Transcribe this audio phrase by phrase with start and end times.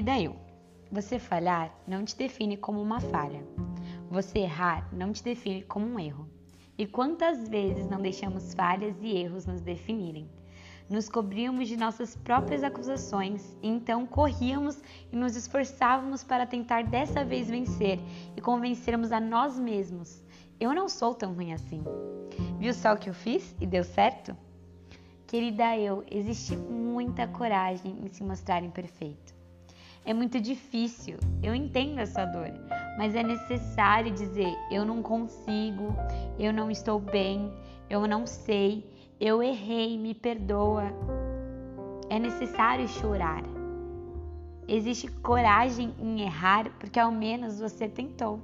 [0.00, 0.34] Querida eu,
[0.90, 3.44] você falhar não te define como uma falha.
[4.10, 6.26] Você errar não te define como um erro.
[6.78, 10.26] E quantas vezes não deixamos falhas e erros nos definirem?
[10.88, 14.80] Nos cobríamos de nossas próprias acusações e então corríamos
[15.12, 18.00] e nos esforçávamos para tentar dessa vez vencer
[18.34, 20.24] e convencermos a nós mesmos.
[20.58, 21.84] Eu não sou tão ruim assim.
[22.58, 24.34] Viu só o que eu fiz e deu certo?
[25.26, 29.38] Querida eu, existe muita coragem em se mostrar imperfeito.
[30.10, 32.50] É muito difícil, eu entendo a sua dor,
[32.98, 35.94] mas é necessário dizer: eu não consigo,
[36.36, 37.48] eu não estou bem,
[37.88, 38.84] eu não sei,
[39.20, 40.92] eu errei, me perdoa.
[42.08, 43.44] É necessário chorar.
[44.66, 48.40] Existe coragem em errar porque ao menos você tentou.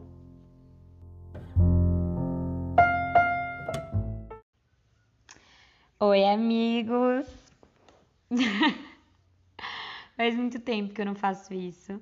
[5.98, 7.26] Oi, amigos!
[10.16, 12.00] Faz muito tempo que eu não faço isso,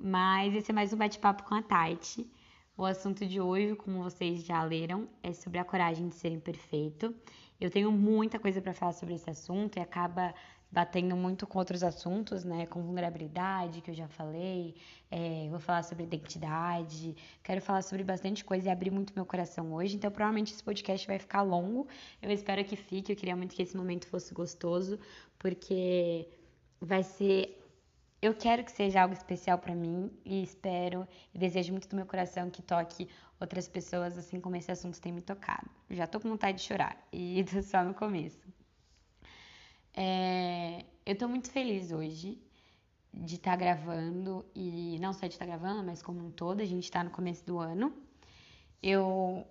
[0.00, 2.28] mas esse é mais um bate-papo com a Tati.
[2.76, 7.14] O assunto de hoje, como vocês já leram, é sobre a coragem de ser imperfeito.
[7.60, 10.34] Eu tenho muita coisa para falar sobre esse assunto e acaba
[10.72, 12.66] batendo muito com outros assuntos, né?
[12.66, 14.74] Com vulnerabilidade, que eu já falei.
[15.08, 17.14] É, vou falar sobre identidade.
[17.44, 19.94] Quero falar sobre bastante coisa e abrir muito meu coração hoje.
[19.94, 21.86] Então, provavelmente esse podcast vai ficar longo.
[22.20, 23.12] Eu espero que fique.
[23.12, 24.98] Eu queria muito que esse momento fosse gostoso,
[25.38, 26.28] porque
[26.80, 27.56] vai ser.
[28.22, 32.04] Eu quero que seja algo especial para mim e espero e desejo muito do meu
[32.06, 33.08] coração que toque
[33.40, 35.68] outras pessoas assim como esse assunto tem me tocado.
[35.88, 38.46] Já tô com vontade de chorar e tô só no começo.
[39.94, 42.40] É, eu tô muito feliz hoje
[43.12, 46.60] de estar tá gravando e não só de estar tá gravando, mas como um todo,
[46.60, 47.92] a gente tá no começo do ano.
[48.82, 49.46] Eu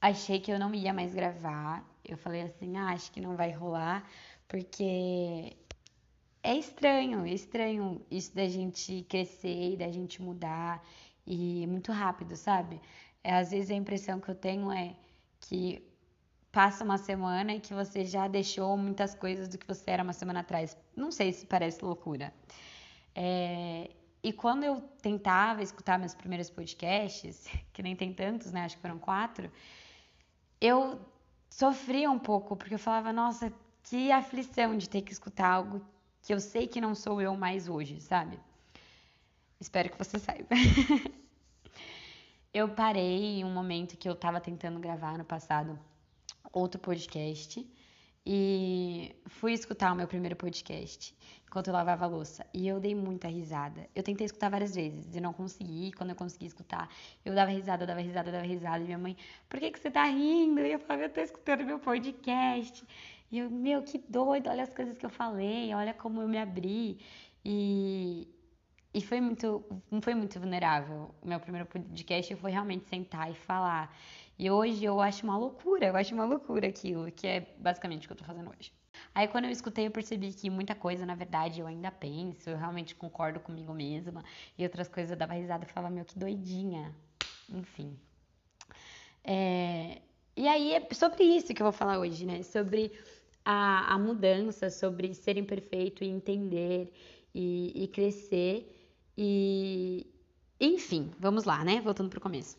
[0.00, 1.84] achei que eu não ia mais gravar.
[2.04, 4.08] Eu falei assim, ah, acho que não vai rolar,
[4.48, 5.56] porque
[6.42, 10.82] é estranho, é estranho isso da gente crescer e da gente mudar
[11.26, 12.80] e muito rápido, sabe?
[13.22, 14.96] É, às vezes a impressão que eu tenho é
[15.40, 15.82] que
[16.50, 20.12] passa uma semana e que você já deixou muitas coisas do que você era uma
[20.12, 20.76] semana atrás.
[20.96, 22.32] Não sei se parece loucura.
[23.14, 23.90] É,
[24.22, 28.64] e quando eu tentava escutar meus primeiros podcasts, que nem tem tantos, né?
[28.64, 29.50] Acho que foram quatro,
[30.60, 31.00] eu
[31.48, 33.52] sofria um pouco, porque eu falava, nossa,
[33.82, 35.80] que aflição de ter que escutar algo
[36.30, 38.38] que eu sei que não sou eu mais hoje, sabe?
[39.58, 40.46] Espero que você saiba.
[42.54, 45.76] eu parei em um momento que eu tava tentando gravar no passado
[46.52, 47.68] outro podcast
[48.24, 52.94] e fui escutar o meu primeiro podcast enquanto eu lavava a louça e eu dei
[52.94, 53.88] muita risada.
[53.92, 55.90] Eu tentei escutar várias vezes e não consegui.
[55.90, 56.88] Quando eu consegui escutar,
[57.24, 58.78] eu dava risada, dava risada, dava risada.
[58.78, 59.16] E minha mãe,
[59.48, 60.60] por que, que você tá rindo?
[60.60, 62.86] E eu falava, eu tô escutando meu podcast.
[63.30, 66.38] E eu, meu, que doido, olha as coisas que eu falei, olha como eu me
[66.38, 66.98] abri.
[67.44, 68.28] E,
[68.92, 71.14] e foi muito, não foi muito vulnerável.
[71.22, 73.94] O meu primeiro podcast foi realmente sentar e falar.
[74.38, 78.08] E hoje eu acho uma loucura, eu acho uma loucura aquilo, que é basicamente o
[78.08, 78.72] que eu tô fazendo hoje.
[79.14, 82.56] Aí quando eu escutei, eu percebi que muita coisa, na verdade, eu ainda penso, eu
[82.56, 84.24] realmente concordo comigo mesma.
[84.58, 86.94] E outras coisas eu dava risada e falava, meu, que doidinha.
[87.48, 87.98] Enfim.
[89.22, 90.00] É...
[90.36, 92.42] E aí é sobre isso que eu vou falar hoje, né?
[92.42, 92.92] Sobre
[93.44, 96.92] a, a mudança, sobre ser imperfeito e entender
[97.34, 98.76] e, e crescer.
[99.16, 100.06] E
[100.60, 101.80] enfim, vamos lá, né?
[101.80, 102.56] Voltando pro começo.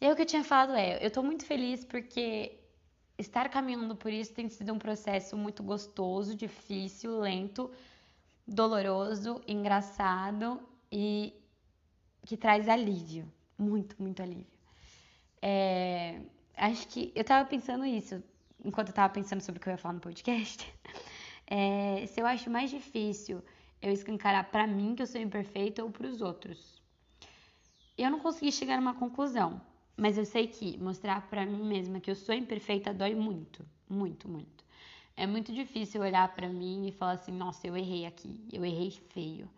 [0.00, 2.58] E o que eu tinha falado é, eu tô muito feliz porque
[3.18, 7.70] estar caminhando por isso tem sido um processo muito gostoso, difícil, lento,
[8.46, 11.34] doloroso, engraçado e
[12.24, 14.46] que traz alívio, muito, muito alívio.
[15.42, 16.20] É,
[16.56, 18.22] acho que eu tava pensando isso
[18.64, 20.72] enquanto eu tava pensando sobre o que eu ia falar no podcast,
[21.46, 23.42] é, se eu acho mais difícil
[23.80, 26.82] eu escancarar para mim que eu sou imperfeita ou para os outros.
[27.96, 29.60] Eu não consegui chegar numa conclusão,
[29.96, 34.28] mas eu sei que mostrar para mim mesma que eu sou imperfeita dói muito, muito,
[34.28, 34.64] muito.
[35.16, 38.90] É muito difícil olhar para mim e falar assim: "Nossa, eu errei aqui, eu errei
[38.90, 39.48] feio".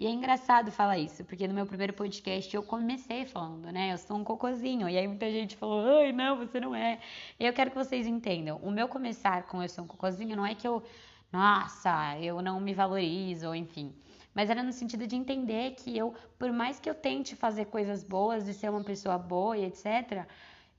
[0.00, 3.92] E é engraçado falar isso, porque no meu primeiro podcast eu comecei falando, né?
[3.92, 4.88] Eu sou um cocôzinho.
[4.88, 7.00] E aí muita gente falou, ai, não, você não é.
[7.38, 8.58] E eu quero que vocês entendam.
[8.62, 10.84] O meu começar com eu sou um cocôzinho não é que eu,
[11.32, 13.92] nossa, eu não me valorizo, enfim.
[14.32, 18.04] Mas era no sentido de entender que eu, por mais que eu tente fazer coisas
[18.04, 20.24] boas e ser uma pessoa boa e etc.,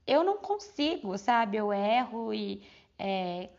[0.06, 1.58] eu não consigo, sabe?
[1.58, 2.62] Eu erro e,
[2.98, 3.50] é,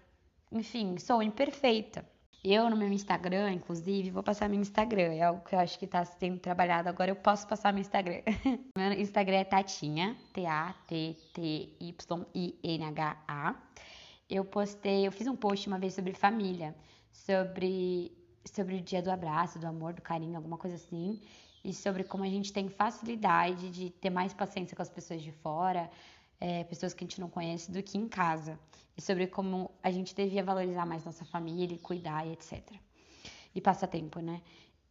[0.52, 2.04] enfim, sou imperfeita.
[2.44, 5.14] Eu no meu Instagram, inclusive, vou passar meu Instagram.
[5.14, 7.12] É algo que eu acho que está sendo trabalhado agora.
[7.12, 8.22] Eu posso passar meu Instagram.
[8.76, 11.16] meu Instagram é Tatinha, T-A-T-T-Y-I-N-H-A.
[14.28, 16.76] Eu postei, eu fiz um post uma vez sobre família,
[17.12, 18.12] sobre
[18.44, 21.22] sobre o dia do abraço, do amor, do carinho, alguma coisa assim.
[21.64, 25.32] E sobre como a gente tem facilidade de ter mais paciência com as pessoas de
[25.32, 25.92] fora,
[26.42, 28.60] é, pessoas que a gente não conhece, do que em casa.
[28.98, 32.62] E sobre como a gente devia valorizar mais nossa família, cuidar e etc.
[33.54, 34.42] E passar tempo, né?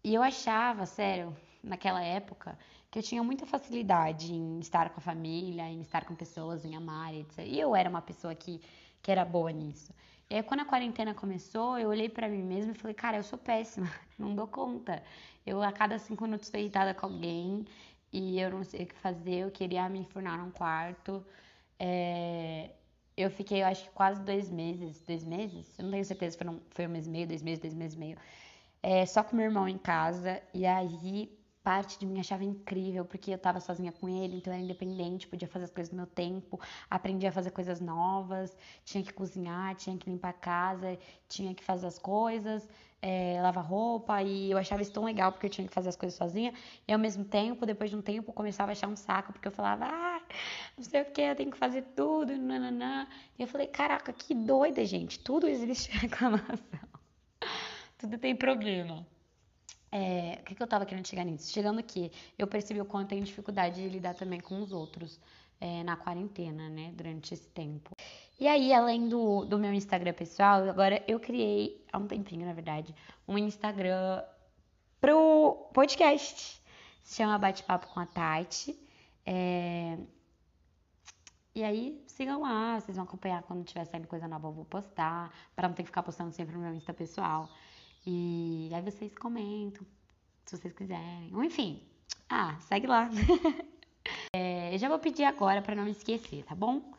[0.03, 2.57] E eu achava, sério, naquela época,
[2.91, 6.75] que eu tinha muita facilidade em estar com a família, em estar com pessoas, em
[6.77, 7.41] amar, etc.
[7.45, 8.61] E eu era uma pessoa que,
[9.03, 9.93] que era boa nisso.
[10.31, 13.23] E aí, quando a quarentena começou, eu olhei para mim mesma e falei, cara, eu
[13.25, 15.03] sou péssima, não dou conta.
[15.45, 17.65] Eu, a cada cinco minutos, estou irritada com alguém
[18.13, 21.25] e eu não sei o que fazer, eu queria me enfurnar num quarto.
[21.79, 22.71] É...
[23.17, 25.79] Eu fiquei, eu acho que quase dois meses, dois meses?
[25.79, 27.97] Eu não tenho certeza, foi um, foi um mês e meio, dois meses, dois meses
[27.97, 28.19] e meio.
[28.83, 30.43] É, só com meu irmão em casa.
[30.55, 31.31] E aí
[31.63, 35.29] parte de mim achava incrível, porque eu tava sozinha com ele, então eu era independente,
[35.29, 36.59] podia fazer as coisas no meu tempo,
[36.89, 40.99] aprendi a fazer coisas novas, tinha que cozinhar, tinha que limpar a casa,
[41.29, 42.67] tinha que fazer as coisas,
[43.03, 45.97] é, lavar roupa, e eu achava isso tão legal porque eu tinha que fazer as
[45.97, 46.53] coisas sozinha,
[46.87, 49.49] e ao mesmo tempo, depois de um tempo, eu começava a achar um saco, porque
[49.49, 50.21] eu falava, ah,
[50.77, 53.07] não sei o que, eu tenho que fazer tudo, nananã.
[53.39, 56.59] E eu falei, caraca, que doida, gente, tudo existe reclamação,
[57.99, 59.07] tudo tem problema.
[59.93, 61.53] É, o que, que eu tava querendo chegar nisso?
[61.53, 65.21] Chegando aqui, eu percebi o quanto tenho dificuldade de lidar também com os outros
[65.61, 66.93] é, na quarentena, né?
[66.95, 67.91] Durante esse tempo.
[68.41, 72.55] E aí, além do, do meu Instagram pessoal, agora eu criei, há um tempinho, na
[72.55, 72.95] verdade,
[73.29, 74.25] um Instagram
[74.99, 76.59] pro podcast.
[77.05, 78.75] Se chama Bate-Papo com a Tati.
[79.27, 79.99] É...
[81.55, 85.31] E aí, sigam lá, vocês vão acompanhar quando tiver saindo coisa nova, eu vou postar,
[85.55, 87.47] para não ter que ficar postando sempre no meu Insta pessoal.
[88.07, 89.87] E aí vocês comentam,
[90.47, 91.31] se vocês quiserem.
[91.35, 91.83] Ou enfim,
[92.27, 93.11] ah, segue lá.
[94.33, 96.99] é, eu já vou pedir agora para não me esquecer, tá bom?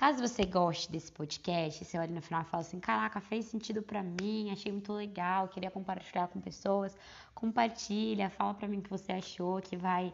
[0.00, 3.82] Caso você goste desse podcast, você olha no final e fala assim: caraca, fez sentido
[3.82, 6.96] para mim, achei muito legal, queria compartilhar com pessoas,
[7.34, 10.10] compartilha, fala para mim o que você achou, que vai.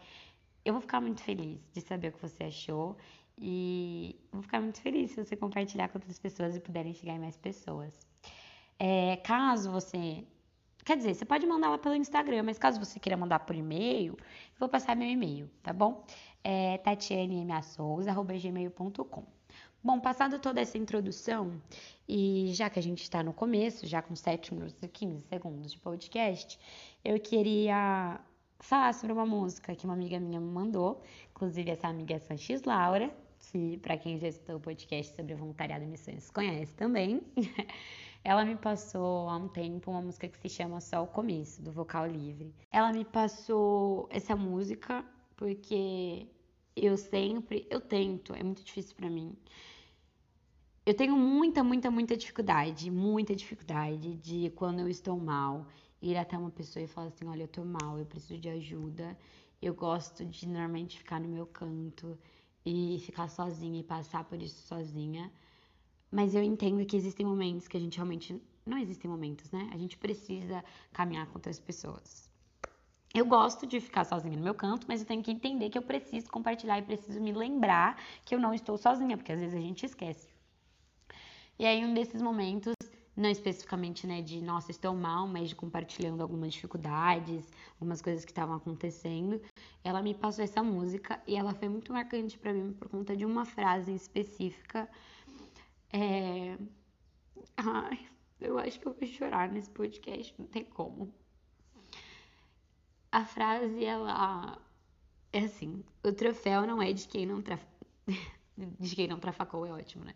[0.65, 2.97] Eu vou ficar muito feliz de saber o que você achou
[3.38, 7.21] e vou ficar muito feliz se você compartilhar com outras pessoas e puderem chegar em
[7.21, 7.97] mais pessoas.
[8.81, 10.25] É, caso você.
[10.85, 14.15] Quer dizer, você pode mandar lá pelo Instagram, mas caso você queira mandar por e-mail,
[14.15, 16.05] eu vou passar meu e-mail, tá bom?
[16.43, 19.36] É tatianemsouza.gmail.com
[19.87, 21.62] Bom, passado toda essa introdução,
[22.09, 25.71] e já que a gente está no começo, já com 7 minutos e 15 segundos
[25.71, 26.59] de podcast,
[27.05, 28.21] eu queria
[28.59, 31.00] falar sobre uma música que uma amiga minha me mandou,
[31.31, 35.85] inclusive essa amiga é Sanches Laura, que para quem já escutou o podcast sobre voluntariado
[35.85, 37.23] e missões conhece também.
[38.25, 41.71] Ela me passou há um tempo uma música que se chama Só o Começo, do
[41.71, 42.53] Vocal Livre.
[42.73, 45.05] Ela me passou essa música
[45.37, 46.27] porque
[46.75, 49.33] eu sempre, eu tento, é muito difícil para mim.
[50.87, 55.67] Eu tenho muita, muita, muita dificuldade, muita dificuldade de quando eu estou mal,
[56.00, 59.19] ir até uma pessoa e falar assim: olha, eu tô mal, eu preciso de ajuda.
[59.61, 62.16] Eu gosto de normalmente ficar no meu canto
[62.64, 65.33] e ficar sozinha e passar por isso sozinha.
[66.09, 68.40] Mas eu entendo que existem momentos que a gente realmente.
[68.64, 69.69] Não existem momentos, né?
[69.73, 72.31] A gente precisa caminhar com outras pessoas.
[73.12, 75.83] Eu gosto de ficar sozinha no meu canto, mas eu tenho que entender que eu
[75.83, 79.61] preciso compartilhar e preciso me lembrar que eu não estou sozinha, porque às vezes a
[79.61, 80.36] gente esquece.
[81.58, 82.75] E aí, um desses momentos,
[83.16, 88.30] não especificamente né, de nossa, estou mal, mas de compartilhando algumas dificuldades, algumas coisas que
[88.30, 89.40] estavam acontecendo,
[89.82, 93.25] ela me passou essa música e ela foi muito marcante para mim por conta de
[93.25, 94.88] uma frase específica
[95.92, 96.58] é...
[97.56, 98.08] Ai,
[98.40, 101.12] eu acho que eu vou chorar nesse podcast, não tem como.
[103.10, 104.60] A frase, ela
[105.32, 107.64] é assim: o troféu não é de quem não traf...
[108.56, 110.14] de quem não trafacou, é ótimo, né?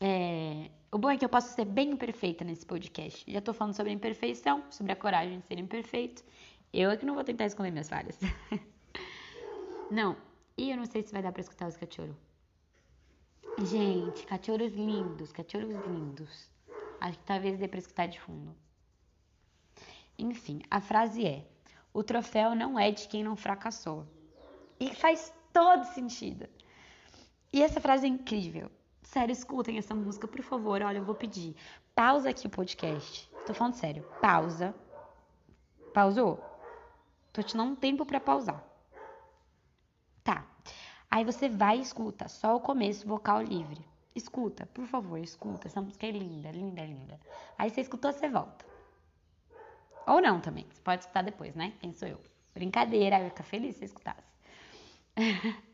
[0.00, 0.70] É...
[0.90, 3.30] O bom é que eu posso ser bem imperfeita nesse podcast.
[3.30, 6.24] Já tô falando sobre a imperfeição, sobre a coragem de ser imperfeito.
[6.72, 8.18] Eu é que não vou tentar esconder minhas falhas.
[9.90, 10.16] não.
[10.56, 12.16] E eu não sei se vai dar pra escutar os cachorros.
[13.58, 16.50] Gente, cachorros lindos, cachorros lindos.
[17.00, 18.54] Acho que talvez dê pra escutar de fundo.
[20.18, 21.46] Enfim, a frase é:
[21.92, 24.06] o troféu não é de quem não fracassou.
[24.78, 26.48] E faz todo sentido.
[27.52, 28.70] E essa frase é incrível.
[29.10, 30.80] Sério, escutem essa música, por favor.
[30.82, 31.56] Olha, eu vou pedir.
[31.96, 33.28] Pausa aqui o podcast.
[33.44, 34.04] Tô falando sério.
[34.20, 34.72] Pausa.
[35.92, 36.40] Pausou?
[37.32, 38.62] Tô te dando um tempo para pausar.
[40.22, 40.46] Tá.
[41.10, 43.84] Aí você vai e escuta, só o começo vocal livre.
[44.14, 45.66] Escuta, por favor, escuta.
[45.66, 47.20] Essa música é linda, linda, linda.
[47.58, 48.64] Aí você escutou, você volta.
[50.06, 50.68] Ou não também.
[50.70, 51.72] Você pode escutar depois, né?
[51.80, 52.20] Quem sou eu?
[52.54, 54.22] Brincadeira, eu ia ficar feliz se você escutasse.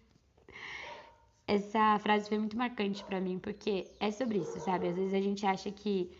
[1.47, 4.89] Essa frase foi muito marcante para mim, porque é sobre isso, sabe?
[4.89, 6.11] Às vezes a gente acha que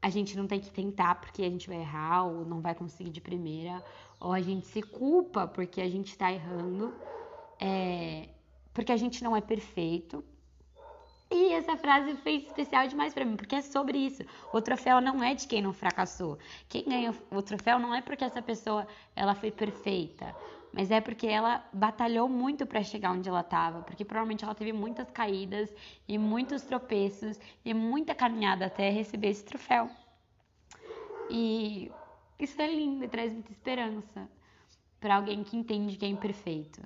[0.00, 3.10] a gente não tem que tentar porque a gente vai errar ou não vai conseguir
[3.10, 3.82] de primeira,
[4.20, 6.94] ou a gente se culpa porque a gente está errando,
[7.60, 8.28] é,
[8.72, 10.24] porque a gente não é perfeito.
[11.30, 14.22] E essa frase fez especial demais para mim, porque é sobre isso.
[14.52, 16.38] O troféu não é de quem não fracassou.
[16.68, 20.34] Quem ganha o troféu não é porque essa pessoa ela foi perfeita,
[20.76, 24.74] mas é porque ela batalhou muito para chegar onde ela estava, porque provavelmente ela teve
[24.74, 25.74] muitas caídas
[26.06, 29.88] e muitos tropeços e muita caminhada até receber esse troféu.
[31.30, 31.90] E
[32.38, 34.28] isso é lindo e traz muita esperança
[35.00, 36.82] para alguém que entende que é imperfeito.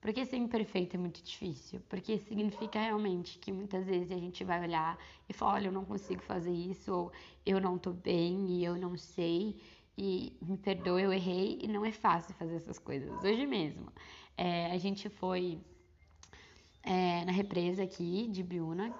[0.00, 4.60] Porque ser imperfeito é muito difícil, porque significa realmente que muitas vezes a gente vai
[4.60, 4.96] olhar
[5.28, 7.12] e falar, olha, eu não consigo fazer isso, ou
[7.44, 9.56] eu não tô bem e eu não sei,
[9.96, 13.10] e me perdoe, eu errei, e não é fácil fazer essas coisas.
[13.22, 13.92] Hoje mesmo,
[14.36, 15.60] é, a gente foi
[16.82, 18.94] é, na represa aqui de Biúna,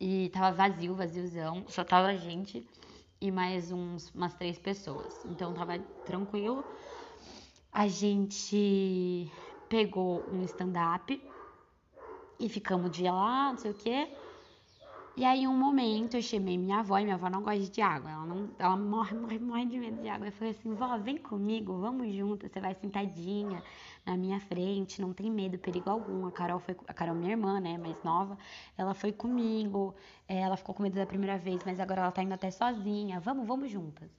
[0.00, 2.66] e tava vazio, vaziozão, só tava a gente
[3.20, 5.24] e mais uns, umas três pessoas.
[5.24, 6.64] Então tava tranquilo.
[7.72, 9.30] A gente
[9.68, 11.22] pegou um stand-up
[12.38, 14.12] e ficamos o dia lá, não sei o quê.
[15.16, 18.10] E aí, um momento, eu chamei minha avó, e minha avó não gosta de água,
[18.10, 20.26] ela, não, ela morre, morre, morre de medo de água.
[20.26, 23.62] Eu falei assim, vó, vem comigo, vamos juntas, você vai sentadinha
[24.04, 26.26] na minha frente, não tem medo, perigo algum.
[26.26, 28.36] A Carol foi, a Carol, minha irmã, né, mais nova,
[28.76, 29.94] ela foi comigo,
[30.28, 33.20] é, ela ficou com medo da primeira vez, mas agora ela tá indo até sozinha,
[33.20, 34.10] vamos, vamos juntas.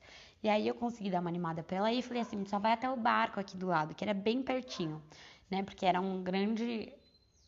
[0.42, 2.90] E aí eu consegui dar uma animada pra ela e falei assim, só vai até
[2.90, 5.02] o barco aqui do lado, que era bem pertinho
[5.50, 5.64] né?
[5.64, 6.94] Porque era um grande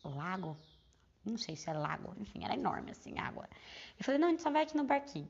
[0.04, 0.56] lago.
[1.28, 3.48] Não sei se era lago, enfim, era enorme assim água.
[3.98, 5.28] Eu falei, não, a gente só vai aqui no barquinho.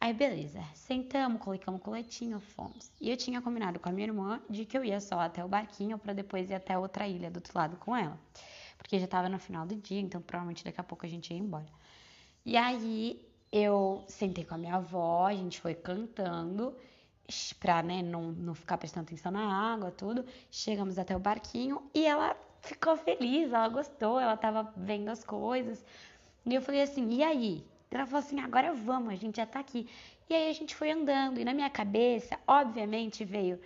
[0.00, 2.90] Aí, beleza, sentamos, colocamos o coletinho, fomos.
[3.00, 5.48] E eu tinha combinado com a minha irmã de que eu ia só até o
[5.48, 8.18] barquinho para depois ir até outra ilha do outro lado com ela.
[8.76, 11.38] Porque já tava no final do dia, então provavelmente daqui a pouco a gente ia
[11.38, 11.68] embora.
[12.44, 16.74] E aí eu sentei com a minha avó, a gente foi cantando
[17.60, 20.24] pra né, não, não ficar prestando atenção na água, tudo.
[20.50, 25.84] Chegamos até o barquinho e ela ficou feliz, ela gostou, ela tava vendo as coisas.
[26.46, 27.64] E eu falei assim, e aí?
[27.90, 29.88] Ela falou assim, agora vamos, a gente já tá aqui.
[30.30, 33.60] E aí a gente foi andando e na minha cabeça, obviamente, veio,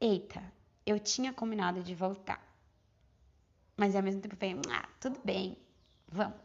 [0.00, 0.42] eita,
[0.86, 2.40] eu tinha combinado de voltar.
[3.76, 5.58] Mas ao mesmo tempo veio, ah, tudo bem,
[6.08, 6.38] vamos.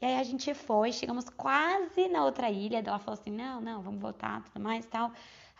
[0.00, 3.80] E aí a gente foi, chegamos quase na outra ilha, ela falou assim, não, não,
[3.80, 5.12] vamos voltar, tudo mais, tal.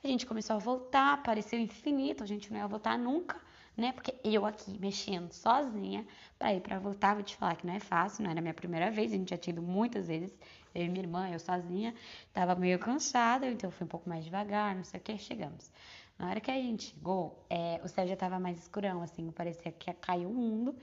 [0.02, 3.40] A gente começou a voltar, pareceu infinito, a gente não ia voltar nunca,
[3.76, 3.92] né?
[3.92, 6.06] Porque eu aqui mexendo sozinha
[6.38, 8.54] para ir para voltar, vou te falar que não é fácil, não era a minha
[8.54, 10.36] primeira vez, a gente já tinha ido muitas vezes,
[10.74, 11.94] eu e minha irmã, eu sozinha,
[12.32, 15.70] tava meio cansada, então fui um pouco mais devagar, não sei o que, chegamos.
[16.18, 19.72] Na hora que a gente chegou, é, o céu já tava mais escurão, assim, parecia
[19.72, 20.76] que ia cair o mundo.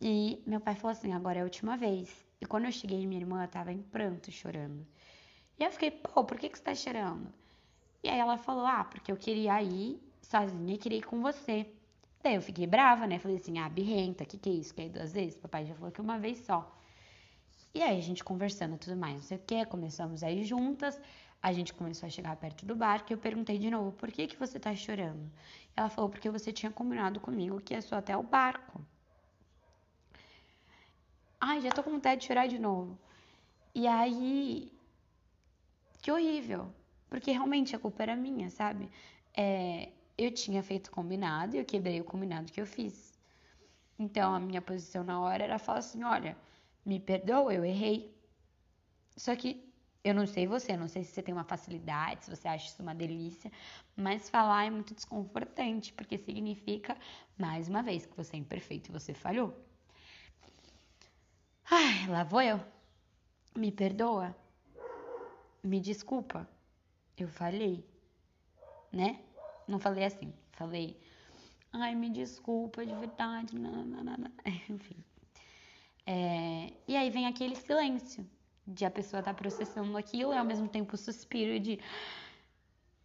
[0.00, 2.24] E meu pai falou assim: agora é a última vez.
[2.40, 4.86] E quando eu cheguei, minha irmã tava em pranto, chorando.
[5.58, 7.32] E eu fiquei, pô, por que, que você tá chorando?
[8.02, 11.66] E aí ela falou: Ah, porque eu queria ir sozinha e queria ir com você.
[12.22, 13.18] Daí eu fiquei brava, né?
[13.18, 14.74] Falei assim: Ah, birrenta, que que é isso?
[14.74, 15.36] Quer ir duas vezes?
[15.36, 16.72] Papai já falou que uma vez só.
[17.74, 21.00] E aí a gente conversando tudo mais, não sei o que, começamos a ir juntas.
[21.42, 24.26] A gente começou a chegar perto do barco e eu perguntei de novo: Por que
[24.28, 25.30] que você tá chorando?
[25.76, 28.80] Ela falou: Porque você tinha combinado comigo que ia só até o barco.
[31.40, 32.96] Ai, já tô com vontade de chorar de novo.
[33.74, 34.70] E aí,
[36.00, 36.72] que horrível.
[37.10, 38.88] Porque realmente a culpa era minha, sabe?
[39.36, 39.90] É,
[40.24, 43.18] eu tinha feito combinado e eu quebrei o combinado que eu fiz.
[43.98, 46.36] Então a minha posição na hora era falar assim: olha,
[46.84, 48.14] me perdoa, eu errei.
[49.16, 49.70] Só que
[50.04, 52.82] eu não sei você, não sei se você tem uma facilidade, se você acha isso
[52.82, 53.52] uma delícia,
[53.96, 56.96] mas falar é muito desconfortante, porque significa,
[57.38, 59.56] mais uma vez, que você é imperfeito e você falhou.
[61.70, 62.60] Ai, lá vou eu.
[63.56, 64.34] Me perdoa.
[65.62, 66.48] Me desculpa
[67.22, 67.86] eu falhei,
[68.92, 69.20] né?
[69.72, 70.94] Não falei assim, falei,
[71.72, 74.30] ai, me desculpa de verdade, não, não, não,
[74.68, 74.96] enfim.
[76.06, 78.28] É, e aí vem aquele silêncio
[78.66, 81.80] de a pessoa estar tá processando aquilo e ao mesmo tempo o suspiro de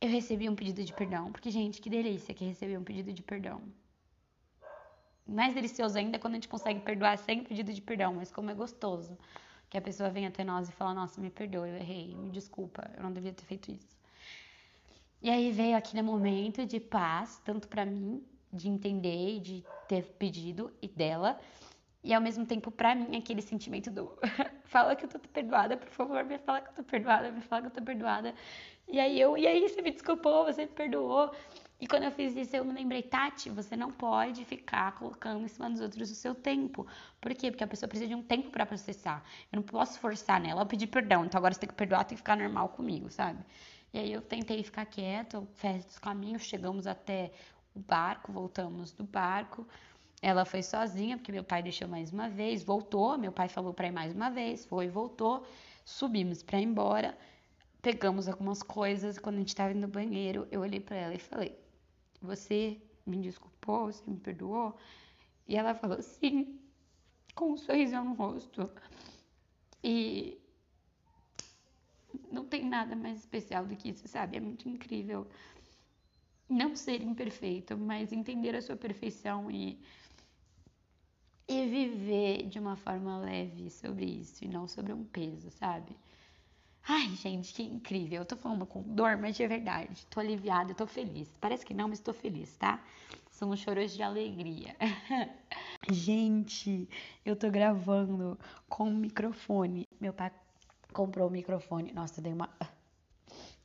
[0.01, 3.24] eu recebi um pedido de perdão, porque gente, que delícia que receber um pedido de
[3.24, 3.62] perdão.
[5.25, 8.53] Mais delicioso ainda quando a gente consegue perdoar sem pedido de perdão, mas como é
[8.53, 9.17] gostoso
[9.69, 12.91] que a pessoa vem até nós e fala: Nossa, me perdoa, eu errei, me desculpa,
[12.97, 13.96] eu não devia ter feito isso.
[15.21, 20.03] E aí veio aquele momento de paz, tanto para mim, de entender e de ter
[20.17, 21.39] pedido, e dela,
[22.03, 24.17] e ao mesmo tempo para mim aquele sentimento do
[24.65, 27.63] fala que eu tô perdoada, por favor, me fala que eu tô perdoada, me fala
[27.63, 28.33] que eu tô perdoada.
[28.88, 31.31] E aí eu, e aí você me desculpou, você me perdoou.
[31.79, 35.47] E quando eu fiz isso, eu me lembrei, Tati, você não pode ficar colocando em
[35.47, 36.88] cima dos outros o seu tempo.
[37.19, 37.51] Por quê?
[37.51, 39.24] Porque a pessoa precisa de um tempo para processar.
[39.51, 41.25] Eu não posso forçar nela a pedir perdão.
[41.25, 43.43] Então agora você tem que perdoar, tem que ficar normal comigo, sabe?
[43.94, 47.32] E aí eu tentei ficar quieta, fez os caminhos, chegamos até
[47.75, 49.67] o barco, voltamos do barco.
[50.22, 53.88] Ela foi sozinha, porque meu pai deixou mais uma vez, voltou, meu pai falou para
[53.88, 55.46] ir mais uma vez, foi, voltou,
[55.86, 57.17] subimos para ir embora,
[57.82, 61.58] pegamos algumas coisas, quando a gente estava no banheiro, eu olhei para ela e falei:
[62.22, 64.75] "Você me desculpou, você me perdoou?"
[65.48, 66.60] E ela falou: "Sim",
[67.36, 68.70] com um sorrisão no rosto.
[69.84, 70.41] E
[72.31, 74.38] não tem nada mais especial do que isso, sabe?
[74.38, 75.27] É muito incrível
[76.50, 79.79] não ser imperfeito, mas entender a sua perfeição e
[81.48, 85.96] e viver de uma forma leve sobre isso e não sobre um peso, sabe?
[86.89, 88.22] Ai, gente, que incrível.
[88.22, 90.05] Eu tô falando com dor, mas de verdade.
[90.07, 91.29] Tô aliviada, tô feliz.
[91.39, 92.81] Parece que não, mas tô feliz, tá?
[93.29, 94.75] São choros de alegria.
[95.89, 96.88] gente,
[97.25, 99.86] eu tô gravando com o microfone.
[100.00, 100.31] Meu pai
[100.97, 101.93] comprou o microfone.
[101.93, 102.49] Nossa, dei uma.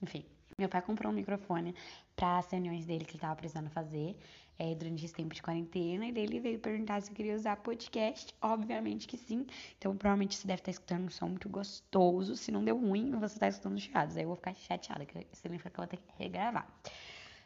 [0.02, 0.22] Enfim,
[0.58, 1.74] meu pai comprou um microfone
[2.14, 4.14] para as reuniões dele que ele tava precisando fazer
[4.58, 6.04] é, durante esse tempo de quarentena.
[6.04, 8.34] E daí ele veio perguntar se eu queria usar podcast.
[8.42, 9.46] Obviamente que sim.
[9.78, 12.36] Então, provavelmente você deve estar escutando um som muito gostoso.
[12.36, 14.14] Se não deu ruim, você tá escutando chiados.
[14.14, 16.68] Aí eu vou ficar chateada, que lembra que eu vou ter que regravar.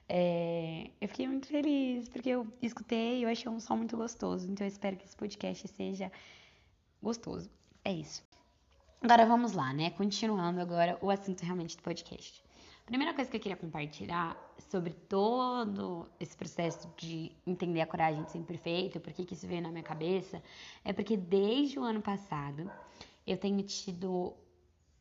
[0.09, 4.51] É, eu fiquei muito feliz porque eu escutei e eu achei um som muito gostoso.
[4.51, 6.11] Então eu espero que esse podcast seja
[7.01, 7.49] gostoso.
[7.85, 8.26] É isso.
[9.01, 9.91] Agora vamos lá, né?
[9.91, 12.43] Continuando agora o assunto realmente do podcast.
[12.87, 14.37] Primeira coisa que eu queria compartilhar
[14.71, 19.47] sobre todo esse processo de entender a coragem de ser imperfeito, por que, que isso
[19.47, 20.43] veio na minha cabeça,
[20.85, 22.71] é porque desde o ano passado
[23.27, 24.35] eu tenho tido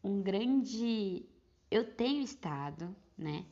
[0.03, 1.25] um grande.
[1.71, 3.45] Eu tenho estado, né?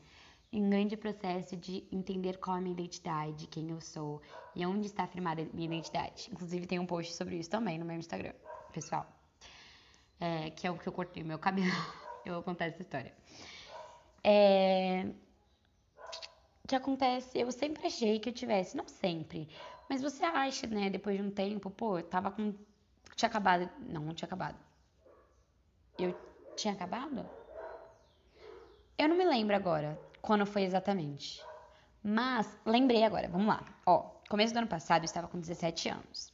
[0.52, 4.22] Em um grande processo de entender qual é a minha identidade, quem eu sou
[4.56, 6.30] e onde está afirmada a minha identidade.
[6.32, 8.34] Inclusive, tem um post sobre isso também no meu Instagram,
[8.72, 9.23] pessoal.
[10.19, 11.67] É, que é o que eu cortei meu cabelo.
[12.26, 13.13] eu vou contar essa história.
[14.23, 15.08] É...
[16.67, 17.38] Que acontece?
[17.38, 19.49] Eu sempre achei que eu tivesse, não sempre,
[19.89, 22.54] mas você acha, né, depois de um tempo, pô, eu tava com.
[23.15, 23.69] Tinha acabado.
[23.80, 24.58] Não, não tinha acabado.
[25.99, 26.17] Eu
[26.56, 27.30] tinha acabado?
[28.97, 31.43] Eu não me lembro agora quando foi exatamente.
[32.02, 33.63] Mas lembrei agora, vamos lá.
[33.86, 33.99] Ó,
[34.30, 36.33] começo do ano passado eu estava com 17 anos.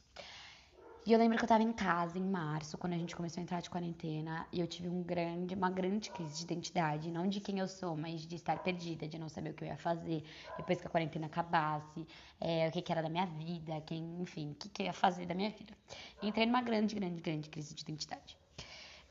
[1.06, 3.42] E eu lembro que eu tava em casa em março, quando a gente começou a
[3.42, 7.40] entrar de quarentena, e eu tive um grande, uma grande crise de identidade, não de
[7.40, 10.22] quem eu sou, mas de estar perdida, de não saber o que eu ia fazer
[10.58, 12.06] depois que a quarentena acabasse,
[12.38, 14.92] é, o que, que, era da minha vida, quem, enfim, o que, que eu ia
[14.92, 15.72] fazer da minha vida.
[16.20, 18.36] entrei numa grande, grande, grande crise de identidade.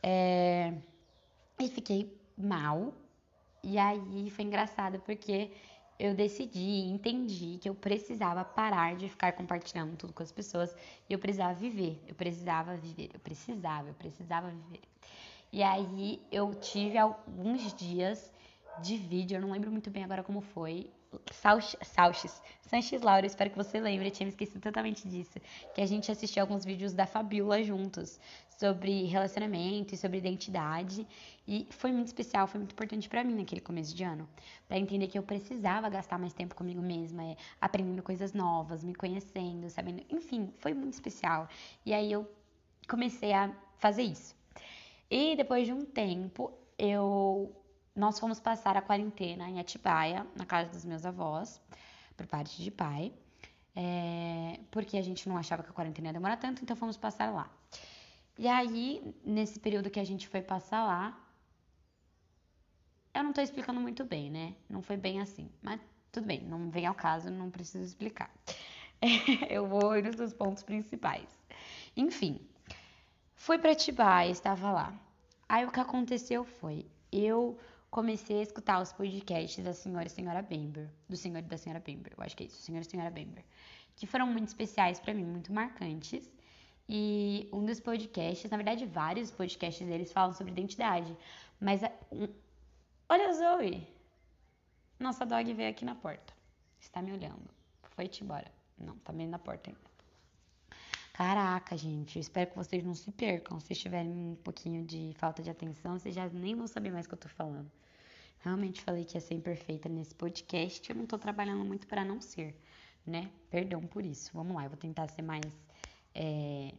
[0.03, 0.73] É,
[1.59, 2.93] e fiquei mal,
[3.63, 5.51] e aí foi engraçado porque
[5.99, 10.73] eu decidi, entendi que eu precisava parar de ficar compartilhando tudo com as pessoas
[11.09, 14.81] e eu precisava viver, eu precisava viver, eu precisava, eu precisava viver.
[15.51, 18.31] E aí eu tive alguns dias
[18.77, 20.89] de vídeo, eu não lembro muito bem agora como foi,
[21.31, 25.39] Sauches, Sanches Laura, espero que você lembre, eu tinha me esquecido totalmente disso,
[25.73, 28.19] que a gente assistiu alguns vídeos da Fabiola juntos,
[28.59, 31.07] sobre relacionamento e sobre identidade,
[31.47, 34.29] e foi muito especial, foi muito importante para mim naquele começo de ano,
[34.67, 38.93] para entender que eu precisava gastar mais tempo comigo mesma, é, aprendendo coisas novas, me
[38.93, 41.47] conhecendo, sabendo, enfim, foi muito especial.
[41.85, 42.29] E aí eu
[42.87, 44.35] comecei a fazer isso.
[45.09, 47.55] E depois de um tempo, eu
[47.99, 51.61] nós fomos passar a quarentena em Atibaia, na casa dos meus avós,
[52.15, 53.11] por parte de pai,
[53.75, 57.29] é, porque a gente não achava que a quarentena ia demorar tanto, então fomos passar
[57.31, 57.49] lá.
[58.37, 61.19] E aí, nesse período que a gente foi passar lá,
[63.13, 64.55] eu não tô explicando muito bem, né?
[64.69, 68.31] Não foi bem assim, mas tudo bem, não vem ao caso, não preciso explicar.
[69.49, 71.27] eu vou ir nos pontos principais.
[71.97, 72.39] Enfim,
[73.35, 74.93] fui para Atibaia, estava lá.
[75.49, 80.41] Aí o que aconteceu foi, eu comecei a escutar os podcasts da senhora e senhora
[80.41, 83.09] Bember, do senhor e da senhora Bember, eu acho que é isso, senhor e senhora
[83.09, 83.43] Bember,
[83.95, 86.29] que foram muito especiais para mim, muito marcantes.
[86.87, 91.15] E um dos podcasts, na verdade, vários podcasts deles falam sobre identidade,
[91.59, 92.27] mas um...
[93.07, 93.87] olha a Zoe.
[94.99, 96.33] Nossa dog veio aqui na porta.
[96.79, 97.49] Está me olhando.
[97.95, 98.51] Foi-te embora.
[98.77, 99.88] Não, tá meio na porta ainda.
[101.19, 103.59] Caraca, gente, eu espero que vocês não se percam.
[103.59, 107.09] Se tiverem um pouquinho de falta de atenção, vocês já nem vão saber mais o
[107.09, 107.69] que eu tô falando.
[108.39, 110.89] Realmente falei que ia ser imperfeita nesse podcast.
[110.89, 112.57] Eu não tô trabalhando muito para não ser,
[113.05, 113.29] né?
[113.49, 114.31] Perdão por isso.
[114.33, 115.43] Vamos lá, eu vou tentar ser mais,
[116.15, 116.73] é,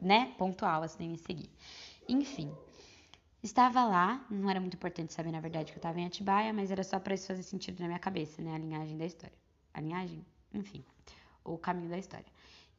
[0.00, 0.34] né?
[0.38, 1.50] Pontual, assim, me seguir.
[2.08, 2.50] Enfim.
[3.42, 6.70] Estava lá, não era muito importante saber na verdade que eu estava em Atibaia, mas
[6.70, 8.54] era só para isso fazer sentido na minha cabeça, né?
[8.54, 9.36] A linhagem da história.
[9.74, 10.24] A linhagem?
[10.54, 10.82] Enfim,
[11.44, 12.32] o caminho da história.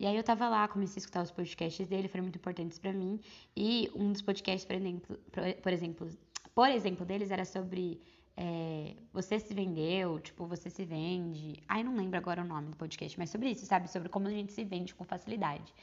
[0.04, 2.92] E aí eu tava lá, comecei a escutar os podcasts dele, foram muito importantes para
[2.92, 3.22] mim.
[3.56, 5.18] E um dos podcasts, por exemplo,
[5.62, 6.10] por exemplo,
[6.54, 8.02] por exemplo deles era sobre
[8.36, 11.63] é, você se vendeu, tipo, você se vende.
[11.70, 13.89] Ai, não lembro agora o nome do podcast, mas sobre isso, sabe?
[13.89, 15.74] Sobre como a gente se vende com facilidade.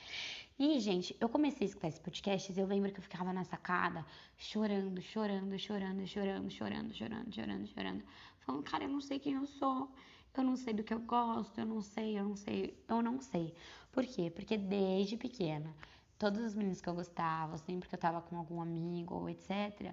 [0.59, 3.45] E, gente, eu comecei a escutar esse podcast e eu lembro que eu ficava na
[3.45, 4.05] sacada
[4.37, 8.05] chorando, chorando, chorando, chorando, chorando, chorando, chorando, chorando.
[8.41, 9.91] Falando, cara, eu não sei quem eu sou.
[10.37, 13.21] Eu não sei do que eu gosto, eu não sei, eu não sei, eu não
[13.21, 13.55] sei.
[13.93, 14.31] Por quê?
[14.31, 15.75] Porque desde pequena,
[16.19, 19.93] todos os meninos que eu gostava, sempre que eu tava com algum amigo ou etc.,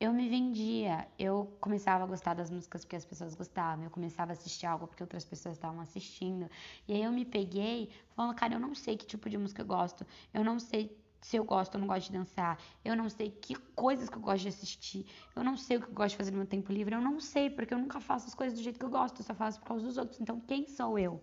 [0.00, 1.08] eu me vendia.
[1.18, 4.86] Eu começava a gostar das músicas porque as pessoas gostavam, eu começava a assistir algo
[4.86, 6.50] porque outras pessoas estavam assistindo.
[6.86, 9.66] E aí eu me peguei falando, cara, eu não sei que tipo de música eu
[9.66, 13.30] gosto, eu não sei se eu gosto ou não gosto de dançar, eu não sei
[13.30, 16.16] que coisas que eu gosto de assistir, eu não sei o que eu gosto de
[16.18, 18.62] fazer no meu tempo livre, eu não sei, porque eu nunca faço as coisas do
[18.62, 20.20] jeito que eu gosto, eu só faço por causa dos outros.
[20.20, 21.18] Então, quem sou eu?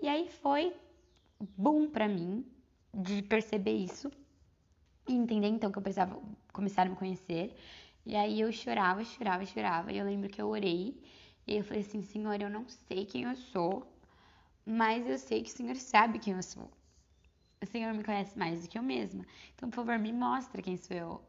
[0.00, 0.72] E aí foi
[1.58, 2.46] bom para mim
[2.94, 4.12] de perceber isso
[5.08, 7.52] e entender então que eu precisava começar a me conhecer.
[8.04, 9.92] E aí eu chorava, chorava, chorava.
[9.92, 11.02] E eu lembro que eu orei
[11.48, 13.92] e eu falei assim: Senhor, eu não sei quem eu sou,
[14.64, 16.70] mas eu sei que o Senhor sabe quem eu sou
[17.62, 19.24] o Senhor me conhece mais do que eu mesma.
[19.54, 21.22] Então, por favor, me mostra quem sou eu.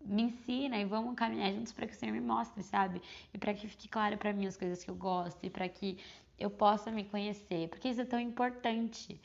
[0.00, 3.00] Me ensina e vamos caminhar juntos para que o Senhor me mostre, sabe?
[3.32, 5.98] E para que fique claro para mim as coisas que eu gosto e para que
[6.38, 9.20] eu possa me conhecer, porque isso é tão importante.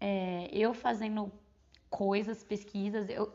[0.00, 1.30] É, eu fazendo
[1.90, 3.32] coisas, pesquisas, eu,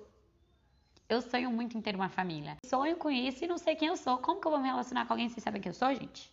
[1.07, 2.57] eu sonho muito em ter uma família.
[2.65, 4.17] Sonho com isso e não sei quem eu sou.
[4.17, 6.31] Como que eu vou me relacionar com alguém sem saber quem eu sou, gente?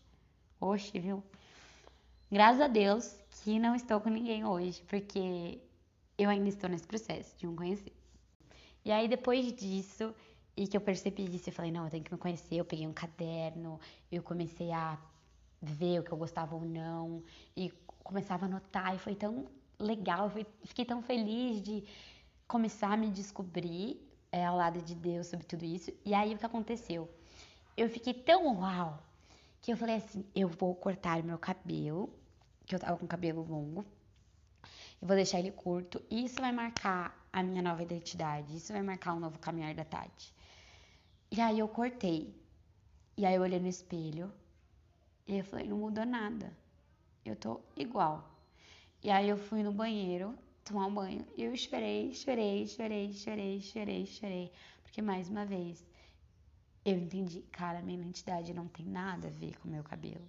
[0.61, 1.23] Oxe, viu?
[2.31, 5.61] Graças a Deus que não estou com ninguém hoje, porque
[6.17, 7.93] eu ainda estou nesse processo de me conhecer.
[8.85, 10.15] E aí, depois disso,
[10.57, 12.57] e que eu percebi isso, eu falei, não, eu tenho que me conhecer.
[12.57, 13.81] Eu peguei um caderno,
[14.13, 14.99] eu comecei a
[15.61, 17.23] ver o que eu gostava ou não,
[17.57, 17.73] e
[18.03, 19.47] começava a anotar, e foi tão
[19.79, 21.83] legal, eu fiquei tão feliz de
[22.47, 23.99] começar a me descobrir
[24.31, 25.91] é, ao lado de Deus sobre tudo isso.
[26.05, 27.09] E aí, o que aconteceu?
[27.77, 29.03] Eu fiquei tão uau,
[29.61, 32.11] que eu falei assim, eu vou cortar meu cabelo,
[32.67, 33.85] que eu tava com cabelo longo,
[35.05, 36.03] eu vou deixar ele curto.
[36.11, 38.57] E isso vai marcar a minha nova identidade.
[38.57, 40.33] Isso vai marcar o um novo caminhar da Tati.
[41.31, 42.35] E aí eu cortei.
[43.15, 44.33] E aí eu olhei no espelho.
[45.27, 46.57] E eu falei, não mudou nada.
[47.23, 48.35] Eu tô igual.
[49.03, 51.27] E aí eu fui no banheiro tomar um banho.
[51.37, 54.53] E eu chorei, chorei, chorei, chorei, chorei, chorei.
[54.83, 55.85] Porque mais uma vez
[56.83, 60.25] eu entendi, cara, minha identidade não tem nada a ver com o meu cabelo.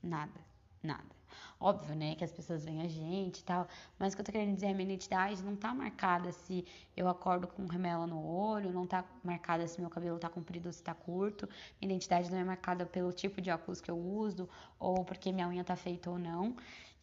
[0.00, 0.40] Nada,
[0.80, 1.16] nada.
[1.58, 3.66] Óbvio, né, que as pessoas veem a gente e tal,
[3.98, 6.66] mas o que eu tô querendo dizer é a minha identidade não tá marcada se
[6.94, 10.72] eu acordo com remela no olho, não tá marcada se meu cabelo tá comprido ou
[10.72, 11.48] se tá curto.
[11.80, 14.46] Minha identidade não é marcada pelo tipo de óculos que eu uso
[14.78, 16.54] ou porque minha unha tá feita ou não.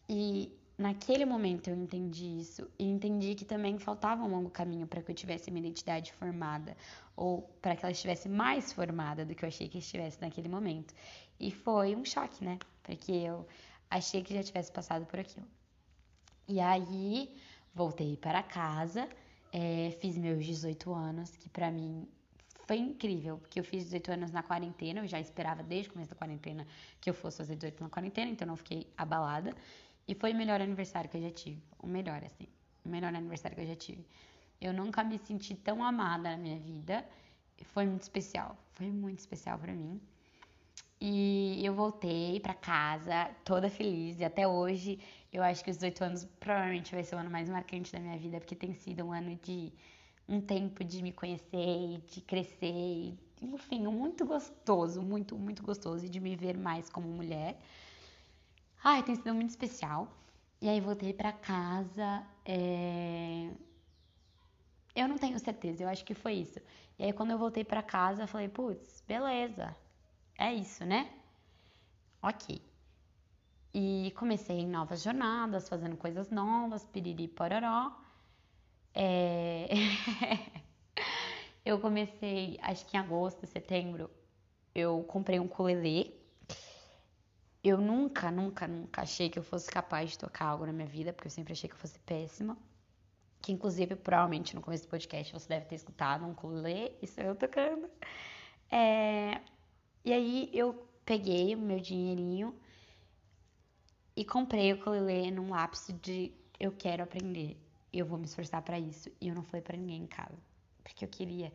[0.08, 5.02] E naquele momento eu entendi isso e entendi que também faltava um longo caminho para
[5.02, 6.76] que eu tivesse minha identidade formada
[7.16, 10.94] ou para que ela estivesse mais formada do que eu achei que estivesse naquele momento.
[11.40, 12.58] E foi um choque, né?
[12.82, 13.46] Porque eu
[13.98, 15.46] achei que já tivesse passado por aquilo.
[16.48, 17.34] E aí
[17.72, 19.08] voltei para casa,
[19.52, 22.06] é, fiz meus 18 anos, que para mim
[22.66, 26.10] foi incrível, porque eu fiz 18 anos na quarentena, eu já esperava desde o começo
[26.10, 26.66] da quarentena
[27.00, 29.54] que eu fosse fazer 18 na quarentena, então não fiquei abalada.
[30.08, 32.48] E foi o melhor aniversário que eu já tive, o melhor, assim,
[32.84, 34.04] o melhor aniversário que eu já tive.
[34.60, 37.06] Eu nunca me senti tão amada na minha vida,
[37.72, 40.00] foi muito especial, foi muito especial para mim.
[41.06, 44.18] E eu voltei para casa toda feliz.
[44.20, 44.98] E até hoje,
[45.30, 48.16] eu acho que os 18 anos provavelmente vai ser o ano mais marcante da minha
[48.16, 49.70] vida, porque tem sido um ano de
[50.26, 53.12] um tempo de me conhecer, de crescer,
[53.42, 57.58] enfim, muito gostoso, muito, muito gostoso e de me ver mais como mulher.
[58.82, 60.08] Ai, tem sido muito especial.
[60.58, 62.26] E aí voltei para casa.
[62.46, 63.50] É...
[64.96, 66.60] Eu não tenho certeza, eu acho que foi isso.
[66.98, 69.76] E aí quando eu voltei para casa, eu falei, putz, beleza,
[70.38, 71.10] é isso, né?
[72.22, 72.60] Ok.
[73.72, 77.92] E comecei em novas jornadas, fazendo coisas novas, piriri pororó.
[78.94, 79.68] É...
[81.64, 84.10] eu comecei, acho que em agosto, setembro,
[84.74, 86.14] eu comprei um ukulele.
[87.62, 91.12] Eu nunca, nunca, nunca achei que eu fosse capaz de tocar algo na minha vida,
[91.12, 92.56] porque eu sempre achei que eu fosse péssima.
[93.40, 97.34] Que inclusive, provavelmente no começo do podcast você deve ter escutado um ukulele, isso eu
[97.34, 97.90] tocando.
[98.70, 99.40] É...
[100.04, 102.54] E aí eu peguei o meu dinheirinho
[104.14, 107.56] e comprei o ukulele num lapso de eu quero aprender,
[107.92, 109.10] eu vou me esforçar para isso.
[109.20, 110.36] E eu não falei para ninguém em casa,
[110.82, 111.50] porque eu queria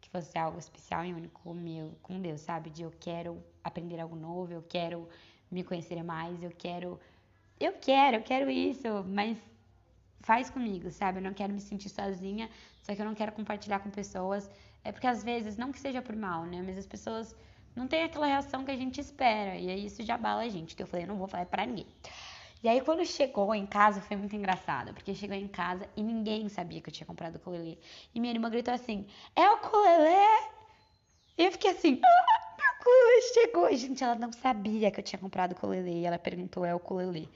[0.00, 2.68] que fosse algo especial e único meu com Deus, sabe?
[2.68, 5.08] De eu quero aprender algo novo, eu quero
[5.50, 7.00] me conhecer mais, eu quero.
[7.58, 9.38] Eu quero, eu quero isso, mas
[10.20, 11.18] faz comigo, sabe?
[11.18, 12.50] Eu não quero me sentir sozinha,
[12.82, 14.50] só que eu não quero compartilhar com pessoas.
[14.82, 16.60] É porque às vezes, não que seja por mal, né?
[16.62, 17.34] Mas as pessoas
[17.74, 19.56] não têm aquela reação que a gente espera.
[19.56, 21.86] E aí isso já abala a gente, que eu falei, não vou falar pra ninguém.
[22.62, 26.48] E aí quando chegou em casa foi muito engraçado, porque chegou em casa e ninguém
[26.48, 27.78] sabia que eu tinha comprado o ukulele.
[28.14, 29.06] E minha irmã gritou assim:
[29.36, 30.48] "É o ukulele?"
[31.36, 33.76] E eu fiquei assim: "Ah, meu ukulele chegou".
[33.76, 36.78] Gente, ela não sabia que eu tinha comprado o ukulele e ela perguntou: "É o
[36.78, 37.28] ukulele?"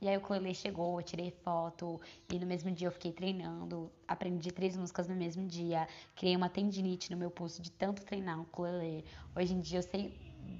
[0.00, 2.00] E aí o ukulele chegou, eu tirei foto
[2.32, 6.48] e no mesmo dia eu fiquei treinando, aprendi três músicas no mesmo dia, criei uma
[6.48, 9.04] tendinite no meu pulso de tanto treinar o ukulele.
[9.34, 10.12] Hoje em dia eu sei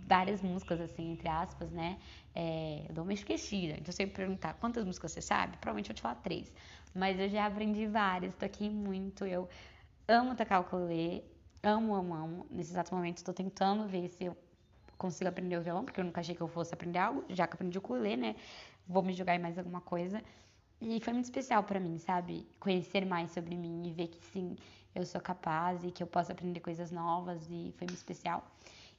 [0.07, 1.99] várias músicas, assim, entre aspas, né?
[2.35, 3.75] É, eu dou uma esquecida.
[3.79, 6.53] Então, se eu perguntar quantas músicas você sabe, provavelmente eu te falar três.
[6.95, 9.25] Mas eu já aprendi várias, toquei muito.
[9.25, 9.49] Eu
[10.09, 11.25] amo tocar o ukulele,
[11.63, 12.47] amo, amo, amo.
[12.51, 14.37] Nesse exato momento, estou tentando ver se eu
[14.97, 17.25] consigo aprender o violão, porque eu nunca achei que eu fosse aprender algo.
[17.29, 18.37] Já que aprendi o ukulele, né?
[18.87, 20.23] Vou me jogar em mais alguma coisa.
[20.81, 22.47] E foi muito especial para mim, sabe?
[22.61, 24.57] Conhecer mais sobre mim e ver que sim,
[24.95, 28.47] eu sou capaz e que eu posso aprender coisas novas e foi muito especial.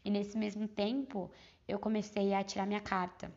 [0.03, 1.29] E nesse mesmo tempo,
[1.67, 3.31] eu comecei a tirar minha carta.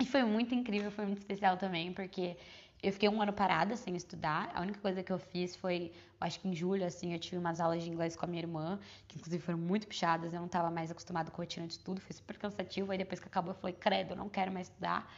[0.00, 2.36] E foi muito incrível, foi muito especial também, porque
[2.82, 4.50] eu fiquei um ano parada sem estudar.
[4.54, 7.60] A única coisa que eu fiz foi, acho que em julho, assim, eu tive umas
[7.60, 10.32] aulas de inglês com a minha irmã, que inclusive foram muito puxadas.
[10.32, 12.90] Eu não estava mais acostumada com a rotina de tudo, foi super cansativo.
[12.90, 15.08] Aí depois que acabou, eu falei, credo, eu não quero mais estudar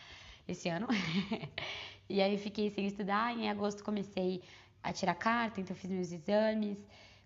[0.47, 0.87] esse ano.
[2.09, 3.37] e aí fiquei sem estudar.
[3.37, 4.43] Em agosto comecei
[4.83, 6.79] a tirar carta, então fiz meus exames,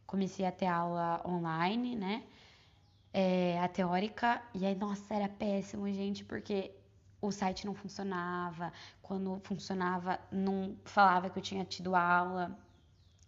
[0.06, 2.22] comecei a ter aula online, né?
[3.12, 6.70] é, a teórica, e aí, nossa, era péssimo, gente, porque
[7.20, 12.56] o site não funcionava, quando funcionava, não falava que eu tinha tido aula,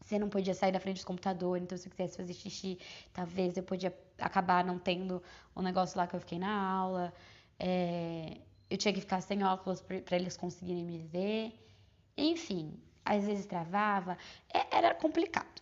[0.01, 2.79] você não podia sair da frente do computador, então se eu quisesse fazer xixi,
[3.13, 5.23] talvez eu podia acabar não tendo
[5.55, 7.13] o negócio lá que eu fiquei na aula,
[7.59, 8.39] é,
[8.71, 11.53] eu tinha que ficar sem óculos para eles conseguirem me ver,
[12.17, 12.73] enfim,
[13.05, 14.17] às vezes travava,
[14.53, 15.61] é, era complicado.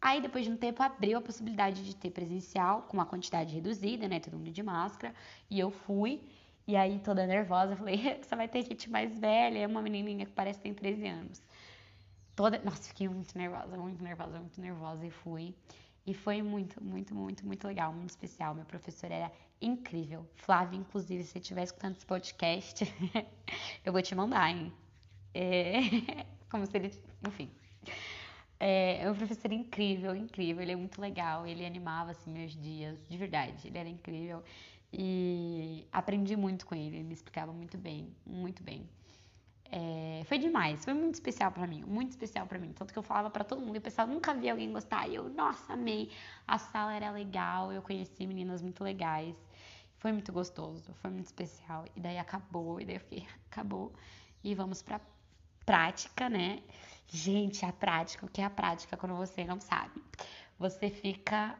[0.00, 4.08] Aí, depois de um tempo, abriu a possibilidade de ter presencial, com uma quantidade reduzida,
[4.08, 4.18] né?
[4.18, 5.14] Todo mundo de máscara.
[5.50, 6.22] E eu fui.
[6.66, 9.58] E aí, toda nervosa, falei: só vai ter gente mais velha.
[9.58, 11.42] É uma menininha que parece que tem 13 anos.
[12.34, 12.58] Toda...
[12.60, 15.06] Nossa, fiquei muito nervosa, muito nervosa, muito nervosa.
[15.06, 15.54] E fui.
[16.06, 18.54] E foi muito, muito, muito, muito legal, muito especial.
[18.54, 20.28] Meu professor era incrível.
[20.36, 22.84] Flávio, inclusive, se você estiver escutando esse podcast,
[23.84, 24.72] eu vou te mandar, hein?
[25.34, 25.80] É...
[26.50, 26.92] Como se ele.
[27.26, 27.50] Enfim.
[28.58, 30.62] É, é um professor incrível, incrível.
[30.62, 31.46] Ele é muito legal.
[31.46, 33.68] Ele animava assim meus dias, de verdade.
[33.68, 34.42] Ele era incrível
[34.92, 36.96] e aprendi muito com ele.
[36.96, 38.88] Ele me explicava muito bem, muito bem.
[39.72, 42.72] É, foi demais, foi muito especial para mim, muito especial para mim.
[42.72, 45.08] Tanto que eu falava para todo mundo e o pessoal nunca via alguém gostar.
[45.08, 46.10] E eu, nossa, amei.
[46.46, 49.36] A sala era legal, eu conheci meninas muito legais.
[50.00, 51.84] Foi muito gostoso, foi muito especial.
[51.94, 53.92] E daí acabou, e daí eu fiquei, acabou.
[54.42, 54.98] E vamos pra
[55.64, 56.62] prática, né?
[57.06, 60.02] Gente, a prática, o que é a prática quando você não sabe?
[60.58, 61.54] Você fica.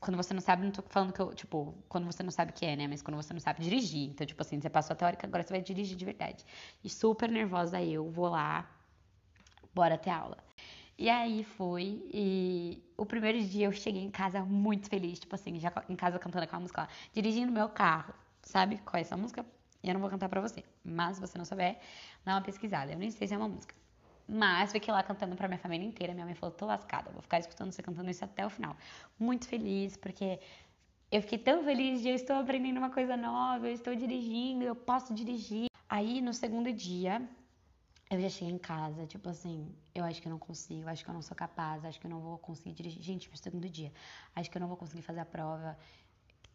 [0.00, 1.32] Quando você não sabe, não tô falando que eu.
[1.32, 2.88] Tipo, quando você não sabe o que é, né?
[2.88, 4.10] Mas quando você não sabe dirigir.
[4.10, 6.44] Então, tipo assim, você passou a teórica, agora você vai dirigir de verdade.
[6.82, 8.68] E super nervosa eu, vou lá,
[9.72, 10.45] bora ter aula.
[10.98, 15.58] E aí fui, e o primeiro dia eu cheguei em casa muito feliz, tipo assim,
[15.60, 18.14] já em casa cantando aquela música lá, dirigindo meu carro.
[18.42, 19.44] Sabe qual é essa música?
[19.84, 21.78] Eu não vou cantar pra você, mas se você não souber,
[22.24, 22.92] dá uma pesquisada.
[22.92, 23.74] Eu nem sei se é uma música.
[24.28, 26.12] Mas fiquei lá cantando pra minha família inteira.
[26.14, 28.76] Minha mãe falou: tô lascada, vou ficar escutando você cantando isso até o final.
[29.18, 30.40] Muito feliz, porque
[31.10, 34.74] eu fiquei tão feliz de eu estou aprendendo uma coisa nova, eu estou dirigindo, eu
[34.74, 35.66] posso dirigir.
[35.88, 37.22] Aí no segundo dia,
[38.08, 41.10] eu já cheguei em casa, tipo assim, eu acho que eu não consigo, acho que
[41.10, 43.02] eu não sou capaz, acho que eu não vou conseguir dirigir.
[43.02, 43.92] Gente, pro segundo dia,
[44.34, 45.76] acho que eu não vou conseguir fazer a prova,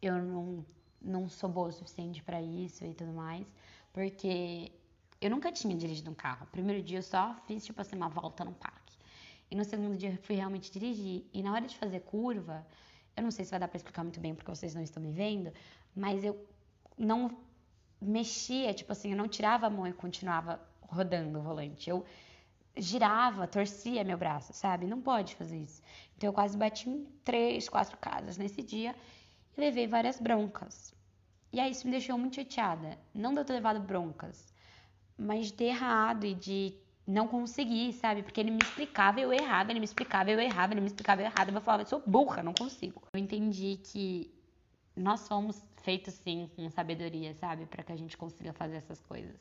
[0.02, 0.66] eu não,
[1.02, 3.46] não sou boa o suficiente para isso e tudo mais,
[3.92, 4.72] porque
[5.20, 6.48] eu nunca tinha dirigido um carro.
[6.52, 8.98] Primeiro dia eu só fiz, tipo assim, uma volta no parque.
[9.50, 11.26] E no segundo dia eu fui realmente dirigir.
[11.34, 12.66] E na hora de fazer curva,
[13.16, 15.12] eu não sei se vai dar pra explicar muito bem porque vocês não estão me
[15.12, 15.52] vendo,
[15.94, 16.48] mas eu
[16.98, 17.38] não
[18.00, 20.60] mexia, tipo assim, eu não tirava a mão e continuava
[20.91, 21.89] rodando o volante.
[21.89, 22.06] Eu
[22.75, 24.86] girava, torcia meu braço, sabe?
[24.86, 25.82] Não pode fazer isso.
[26.15, 28.95] Então eu quase bati em três, quatro casas nesse dia
[29.58, 30.93] e levei várias broncas.
[31.51, 32.97] E aí isso me deixou muito chateada.
[33.13, 34.54] Não de eu ter levado broncas,
[35.17, 36.73] mas de errado e de
[37.06, 38.23] não conseguir, sabe?
[38.23, 41.25] Porque ele me explicava eu errava, ele me explicava eu errava, ele me explicava eu
[41.25, 43.01] errava, eu falava, sou burra, não consigo.
[43.13, 44.34] Eu entendi que
[44.95, 47.65] nós somos feitos sim com sabedoria, sabe?
[47.65, 49.39] Para que a gente consiga fazer essas coisas.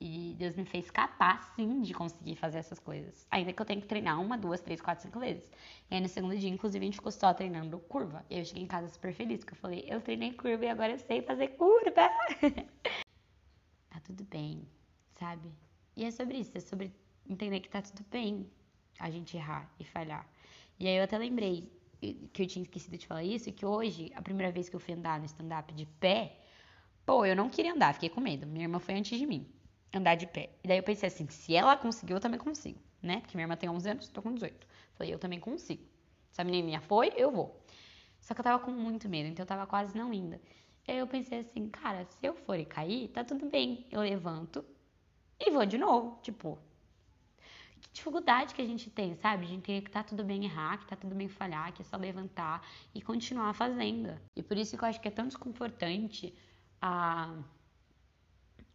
[0.00, 3.26] E Deus me fez capaz, sim, de conseguir fazer essas coisas.
[3.30, 5.48] Ainda que eu tenha que treinar uma, duas, três, quatro, cinco vezes.
[5.90, 8.24] E aí no segundo dia, inclusive, a gente ficou só treinando curva.
[8.28, 10.92] E eu cheguei em casa super feliz, porque eu falei, eu treinei curva e agora
[10.92, 12.10] eu sei fazer curva.
[13.88, 14.66] tá tudo bem,
[15.14, 15.48] sabe?
[15.96, 16.92] E é sobre isso, é sobre
[17.28, 18.50] entender que tá tudo bem
[18.98, 20.28] a gente errar e falhar.
[20.78, 21.72] E aí eu até lembrei
[22.32, 24.92] que eu tinha esquecido de falar isso, que hoje, a primeira vez que eu fui
[24.92, 26.36] andar no stand-up de pé,
[27.06, 28.46] pô, eu não queria andar, fiquei com medo.
[28.46, 29.48] Minha irmã foi antes de mim
[29.98, 30.50] andar de pé.
[30.62, 33.20] E daí eu pensei assim, se ela conseguiu, eu também consigo, né?
[33.20, 34.66] Porque minha irmã tem 11 anos, tô com 18.
[34.94, 35.84] Falei, eu também consigo.
[36.30, 37.64] Se a menininha foi, eu vou.
[38.20, 40.40] Só que eu tava com muito medo, então eu tava quase não indo.
[40.86, 43.86] E aí eu pensei assim, cara, se eu for e cair, tá tudo bem.
[43.90, 44.64] Eu levanto
[45.38, 46.18] e vou de novo.
[46.22, 46.58] Tipo,
[47.80, 49.46] que dificuldade que a gente tem, sabe?
[49.46, 51.96] De entender que tá tudo bem errar, que tá tudo bem falhar, que é só
[51.96, 54.18] levantar e continuar fazendo.
[54.34, 56.34] E por isso que eu acho que é tão desconfortante
[56.80, 57.34] a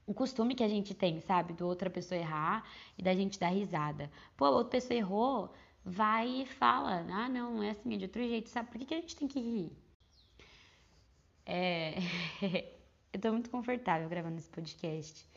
[0.09, 1.53] o costume que a gente tem, sabe?
[1.53, 2.67] Do outra pessoa errar
[2.97, 4.11] e da gente dar risada.
[4.35, 5.53] Pô, a outra pessoa errou,
[5.85, 7.05] vai e fala.
[7.11, 8.71] Ah, não, é assim, é de outro jeito, sabe?
[8.71, 9.71] Por que, que a gente tem que rir?
[11.45, 11.93] É...
[13.13, 15.29] eu tô muito confortável gravando esse podcast.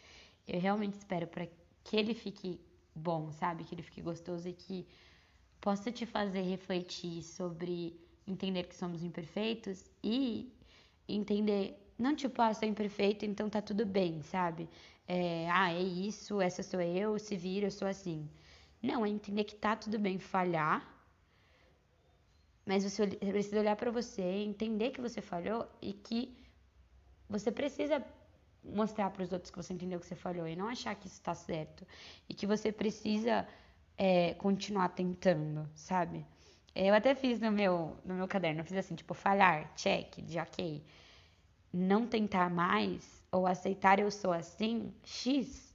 [0.48, 1.46] Eu realmente espero para
[1.85, 2.58] que ele fique
[2.94, 3.64] bom, sabe?
[3.64, 4.88] Que ele fique gostoso e que
[5.61, 10.50] possa te fazer refletir sobre entender que somos imperfeitos e
[11.06, 14.68] entender não tipo, ah, sou imperfeito, então tá tudo bem, sabe?
[15.07, 18.28] É, ah, é isso, essa sou eu, se vira, eu sou assim.
[18.83, 20.88] Não, é entender que tá tudo bem falhar,
[22.66, 26.37] mas você precisa olhar para você, entender que você falhou e que
[27.28, 28.05] você precisa
[28.64, 31.16] mostrar para os outros que você entendeu que você falhou e não achar que isso
[31.16, 31.87] está certo
[32.28, 33.46] e que você precisa
[33.98, 36.24] é, continuar tentando, sabe?
[36.74, 40.38] Eu até fiz no meu no meu caderno, eu fiz assim, tipo, falhar, check, de
[40.38, 40.83] ok
[41.72, 45.74] não tentar mais ou aceitar eu sou assim, X.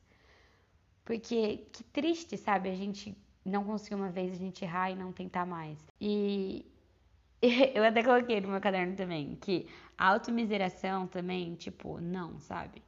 [1.03, 2.69] Porque que triste, sabe?
[2.69, 5.79] A gente não conseguir uma vez, a gente errar e não tentar mais.
[5.99, 6.65] E
[7.73, 12.83] eu até coloquei no meu caderno também que a automiseração também, tipo, não, sabe?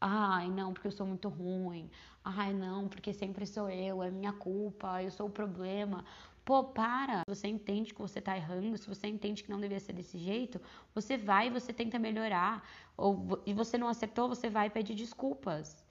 [0.00, 1.90] Ai, não, porque eu sou muito ruim.
[2.24, 6.04] Ai, não, porque sempre sou eu, é minha culpa, eu sou o problema.
[6.44, 7.20] Pô, para.
[7.20, 10.18] Se você entende que você tá errando, se você entende que não devia ser desse
[10.18, 10.60] jeito,
[10.94, 12.62] você vai e você tenta melhorar.
[12.96, 15.82] Ou e você não acertou, você vai pede desculpas.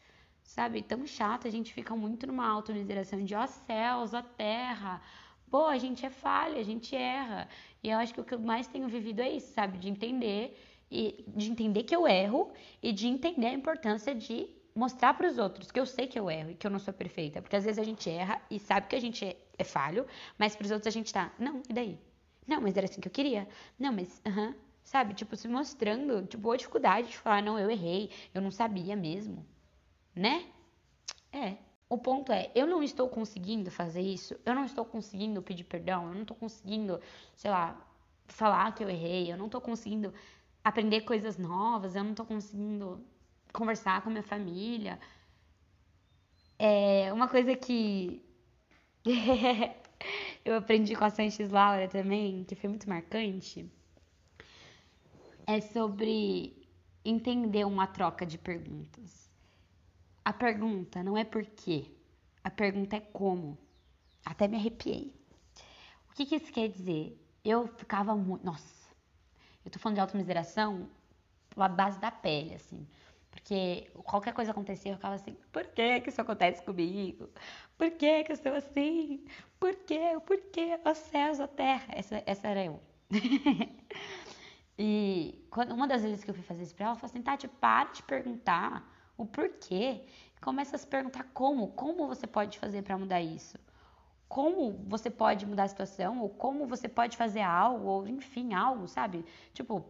[0.44, 0.82] Sabe?
[0.84, 5.02] Tão chato, a gente fica muito numa automiseração de ó céus, ó terra.
[5.50, 7.48] Pô, a gente é falha, a gente erra.
[7.84, 9.78] E eu acho que o que eu mais tenho vivido é isso, sabe?
[9.78, 10.58] De entender
[10.92, 15.38] e de entender que eu erro e de entender a importância de mostrar para os
[15.38, 17.42] outros que eu sei que eu erro e que eu não sou perfeita.
[17.42, 20.06] Porque às vezes a gente erra e sabe que a gente é, falho,
[20.38, 22.00] mas para os outros a gente tá, não, e daí?
[22.48, 23.48] Não, mas era assim que eu queria.
[23.80, 25.14] Não, mas, aham, sabe?
[25.14, 29.46] Tipo, se mostrando, tipo, a dificuldade de falar, não, eu errei, eu não sabia mesmo.
[30.16, 30.46] Né?
[31.32, 31.58] É.
[31.90, 36.08] O ponto é, eu não estou conseguindo fazer isso, eu não estou conseguindo pedir perdão,
[36.08, 37.00] eu não estou conseguindo,
[37.36, 37.80] sei lá,
[38.28, 40.12] falar que eu errei, eu não estou conseguindo
[40.64, 43.06] aprender coisas novas, eu não estou conseguindo
[43.54, 45.00] conversar com minha família.
[46.58, 48.24] É uma coisa que
[50.46, 53.70] eu aprendi com a Sanches Laura também, que foi muito marcante,
[55.46, 56.68] é sobre
[57.04, 59.30] entender uma troca de perguntas.
[60.24, 61.86] A pergunta não é por quê,
[62.44, 63.58] a pergunta é como.
[64.26, 65.14] Até me arrepiei.
[66.10, 67.20] O que, que isso quer dizer?
[67.44, 68.46] Eu ficava muito.
[68.46, 68.88] Nossa,
[69.66, 70.90] eu tô falando de automiseração
[71.58, 72.88] a base da pele, assim.
[73.34, 77.30] Porque qualquer coisa acontecia, eu ficava assim, por que que isso acontece comigo?
[77.76, 79.26] Por que que eu sou assim?
[79.60, 80.20] Por que?
[80.20, 80.80] Por que?
[80.86, 81.86] Os céus, a terra.
[81.90, 82.80] Essa, essa era eu.
[84.78, 87.24] e quando, uma das vezes que eu fui fazer isso pra ela, ela falou assim,
[87.24, 90.06] Tati, para de perguntar o porquê.
[90.40, 91.70] Começa a se perguntar como.
[91.70, 93.58] Como você pode fazer para mudar isso?
[94.30, 96.22] Como você pode mudar a situação?
[96.22, 97.88] Ou como você pode fazer algo?
[97.88, 99.26] Ou enfim, algo, sabe?
[99.54, 99.84] Tipo,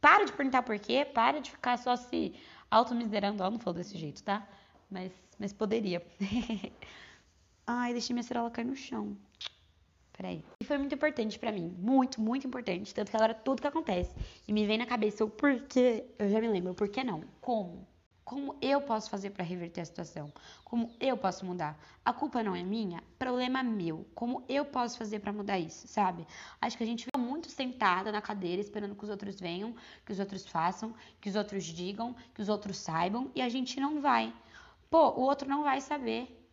[0.00, 2.34] para de perguntar porquê, para de ficar só se
[2.70, 4.46] Automiserando, ela não falou desse jeito, tá?
[4.90, 6.04] Mas, mas poderia.
[7.66, 9.16] Ai, deixei minha cerola cair no chão.
[10.12, 10.42] Peraí.
[10.60, 11.74] E foi muito importante para mim.
[11.78, 12.94] Muito, muito importante.
[12.94, 14.14] Tanto que agora tudo que acontece.
[14.48, 16.04] E me vem na cabeça o porquê.
[16.18, 16.72] Eu já me lembro.
[16.72, 17.22] O porquê não?
[17.40, 17.86] Como?
[18.28, 20.30] Como eu posso fazer para reverter a situação?
[20.62, 21.80] Como eu posso mudar?
[22.04, 24.06] A culpa não é minha, problema meu.
[24.14, 26.26] Como eu posso fazer para mudar isso, sabe?
[26.60, 29.74] Acho que a gente fica muito sentada na cadeira esperando que os outros venham,
[30.04, 33.80] que os outros façam, que os outros digam, que os outros saibam e a gente
[33.80, 34.30] não vai.
[34.90, 36.46] Pô, o outro não vai saber.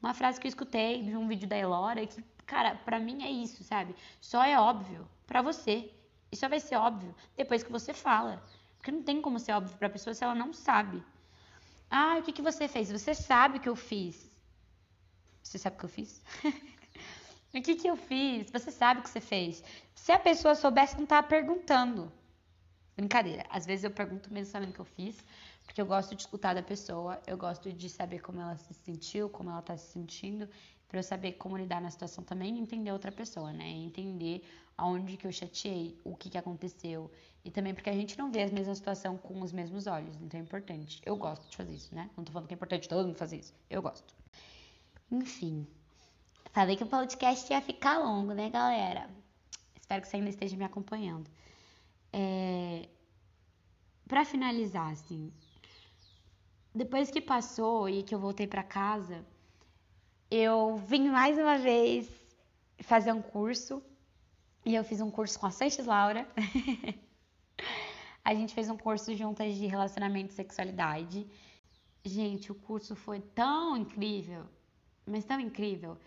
[0.00, 3.28] Uma frase que eu escutei de um vídeo da Elora que, cara, para mim é
[3.28, 3.96] isso, sabe?
[4.20, 5.92] Só é óbvio para você.
[6.30, 8.40] E só vai ser óbvio depois que você fala.
[8.82, 11.00] Porque não tem como ser óbvio para a pessoa se ela não sabe.
[11.88, 12.90] Ah, o que, que você fez?
[12.90, 14.28] Você sabe o que eu fiz.
[15.40, 16.20] Você sabe o que eu fiz?
[17.54, 18.50] o que, que eu fiz?
[18.50, 19.62] Você sabe o que você fez.
[19.94, 22.12] Se a pessoa soubesse, não tava perguntando.
[22.96, 23.46] Brincadeira.
[23.50, 25.24] Às vezes eu pergunto mesmo sabendo o que eu fiz,
[25.64, 29.30] porque eu gosto de escutar da pessoa, eu gosto de saber como ela se sentiu,
[29.30, 30.48] como ela tá se sentindo,
[30.92, 33.66] para eu saber como lidar na situação também e entender outra pessoa, né?
[33.66, 34.44] Entender
[34.76, 37.10] aonde que eu chateei, o que que aconteceu.
[37.42, 40.38] E também porque a gente não vê a mesma situação com os mesmos olhos, então
[40.38, 41.00] é importante.
[41.06, 42.10] Eu gosto de fazer isso, né?
[42.14, 43.54] Não tô falando que é importante todo mundo fazer isso.
[43.70, 44.14] Eu gosto.
[45.10, 45.66] Enfim.
[46.52, 49.08] Falei que o podcast ia ficar longo, né, galera?
[49.80, 51.30] Espero que você ainda esteja me acompanhando.
[52.12, 52.86] É...
[54.06, 55.32] Para finalizar, assim,
[56.74, 59.24] depois que passou e que eu voltei para casa,
[60.34, 62.08] eu vim mais uma vez
[62.78, 63.82] fazer um curso
[64.64, 66.26] e eu fiz um curso com a Sanches Laura.
[68.24, 71.26] a gente fez um curso juntas de relacionamento e sexualidade.
[72.02, 74.46] Gente, o curso foi tão incrível,
[75.04, 75.98] mas tão incrível.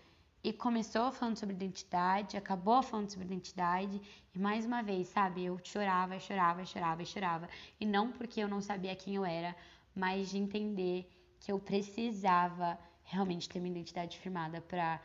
[0.42, 4.02] E começou falando sobre identidade, acabou falando sobre identidade,
[4.34, 7.48] e mais uma vez, sabe, eu chorava, chorava, chorava, chorava.
[7.78, 9.54] E não porque eu não sabia quem eu era,
[9.94, 11.08] mas de entender
[11.38, 15.00] que eu precisava realmente ter uma identidade firmada para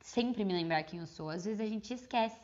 [0.00, 1.30] sempre me lembrar quem eu sou.
[1.30, 2.40] Às vezes a gente esquece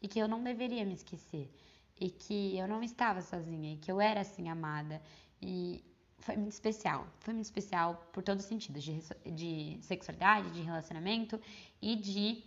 [0.00, 1.50] e que eu não deveria me esquecer
[1.98, 5.02] e que eu não estava sozinha e que eu era assim amada
[5.42, 5.82] e
[6.18, 7.06] foi muito especial.
[7.20, 9.00] Foi muito especial por todos os sentidos de,
[9.32, 11.40] de sexualidade, de relacionamento
[11.80, 12.44] e de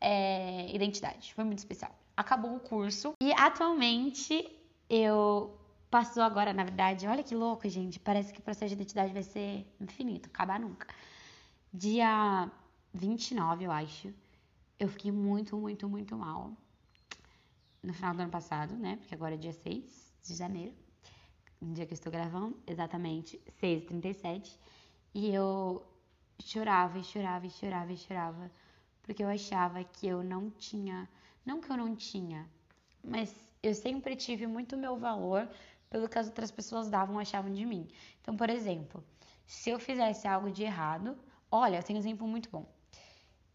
[0.00, 1.32] é, identidade.
[1.32, 1.96] Foi muito especial.
[2.16, 4.50] Acabou o curso e atualmente
[4.90, 5.56] eu
[5.92, 8.00] passou agora, na verdade, olha que louco, gente.
[8.00, 10.88] Parece que o processo de identidade vai ser infinito, acabar nunca.
[11.72, 12.50] Dia
[12.94, 14.12] 29, eu acho,
[14.80, 16.56] eu fiquei muito, muito, muito mal.
[17.82, 18.96] No final do ano passado, né?
[18.96, 20.74] Porque agora é dia 6 de janeiro.
[21.60, 24.56] No dia que eu estou gravando, exatamente 6h37.
[25.14, 25.84] E eu
[26.40, 28.50] chorava e chorava e chorava e chorava.
[29.02, 31.06] Porque eu achava que eu não tinha.
[31.44, 32.48] Não que eu não tinha,
[33.04, 35.48] mas eu sempre tive muito meu valor
[35.92, 37.86] pelo que as outras pessoas davam achavam de mim.
[38.22, 39.04] Então, por exemplo,
[39.44, 41.18] se eu fizesse algo de errado,
[41.50, 42.64] olha, eu tenho um exemplo muito bom.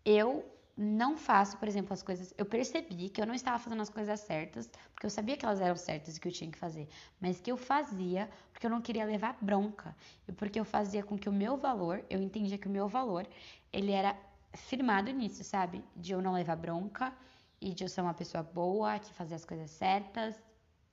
[0.05, 0.45] Eu
[0.77, 2.35] não faço, por exemplo, as coisas.
[2.37, 5.59] Eu percebi que eu não estava fazendo as coisas certas, porque eu sabia que elas
[5.59, 6.87] eram certas e que eu tinha que fazer,
[7.19, 9.95] mas que eu fazia porque eu não queria levar bronca
[10.27, 13.27] e porque eu fazia com que o meu valor, eu entendia que o meu valor,
[13.73, 14.15] ele era
[14.53, 15.83] firmado nisso, sabe?
[15.95, 17.11] De eu não levar bronca
[17.59, 20.39] e de eu ser uma pessoa boa, que fazia as coisas certas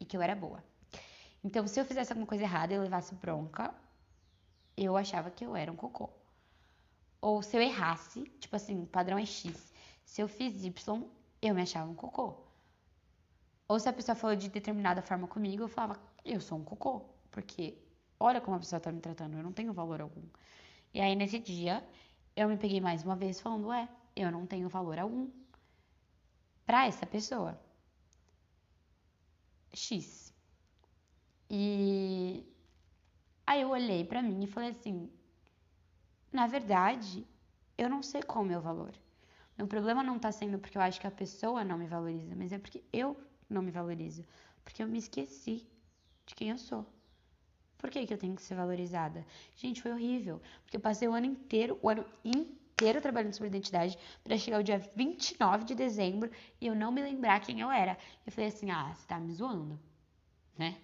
[0.01, 0.65] e que eu era boa.
[1.45, 3.73] Então, se eu fizesse alguma coisa errada e levasse bronca,
[4.77, 6.11] eu achava que eu era um cocô.
[7.21, 9.73] Ou se eu errasse, tipo assim, o padrão é X.
[10.05, 11.05] Se eu fiz Y,
[11.43, 12.37] eu me achava um cocô.
[13.69, 17.03] Ou se a pessoa falou de determinada forma comigo, eu falava, eu sou um cocô.
[17.31, 17.77] Porque
[18.19, 20.23] olha como a pessoa tá me tratando, eu não tenho valor algum.
[20.95, 21.87] E aí, nesse dia,
[22.37, 25.31] eu me peguei mais uma vez falando, é, eu não tenho valor algum
[26.67, 27.59] para essa pessoa.
[29.75, 30.24] X.
[31.51, 32.45] E
[33.47, 35.11] aí eu olhei para mim e falei assim:
[36.33, 37.27] na verdade,
[37.79, 38.93] eu não sei qual é o meu valor.
[39.57, 42.53] Meu problema não tá sendo porque eu acho que a pessoa não me valoriza, mas
[42.53, 43.17] é porque eu
[43.49, 44.25] não me valorizo.
[44.65, 45.65] Porque eu me esqueci
[46.27, 46.85] de quem eu sou.
[47.79, 49.25] Por que, que eu tenho que ser valorizada?
[49.57, 50.41] Gente, foi horrível.
[50.63, 54.65] Porque eu passei o ano inteiro, o ano inteiro trabalhando sobre identidade, para chegar o
[54.65, 56.31] dia 29 de dezembro
[56.61, 57.97] e eu não me lembrar quem eu era.
[58.27, 59.79] Eu falei assim: ah, você tá me zoando,
[60.59, 60.79] né?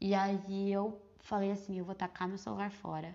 [0.00, 3.14] E aí eu falei assim, eu vou tacar meu celular fora.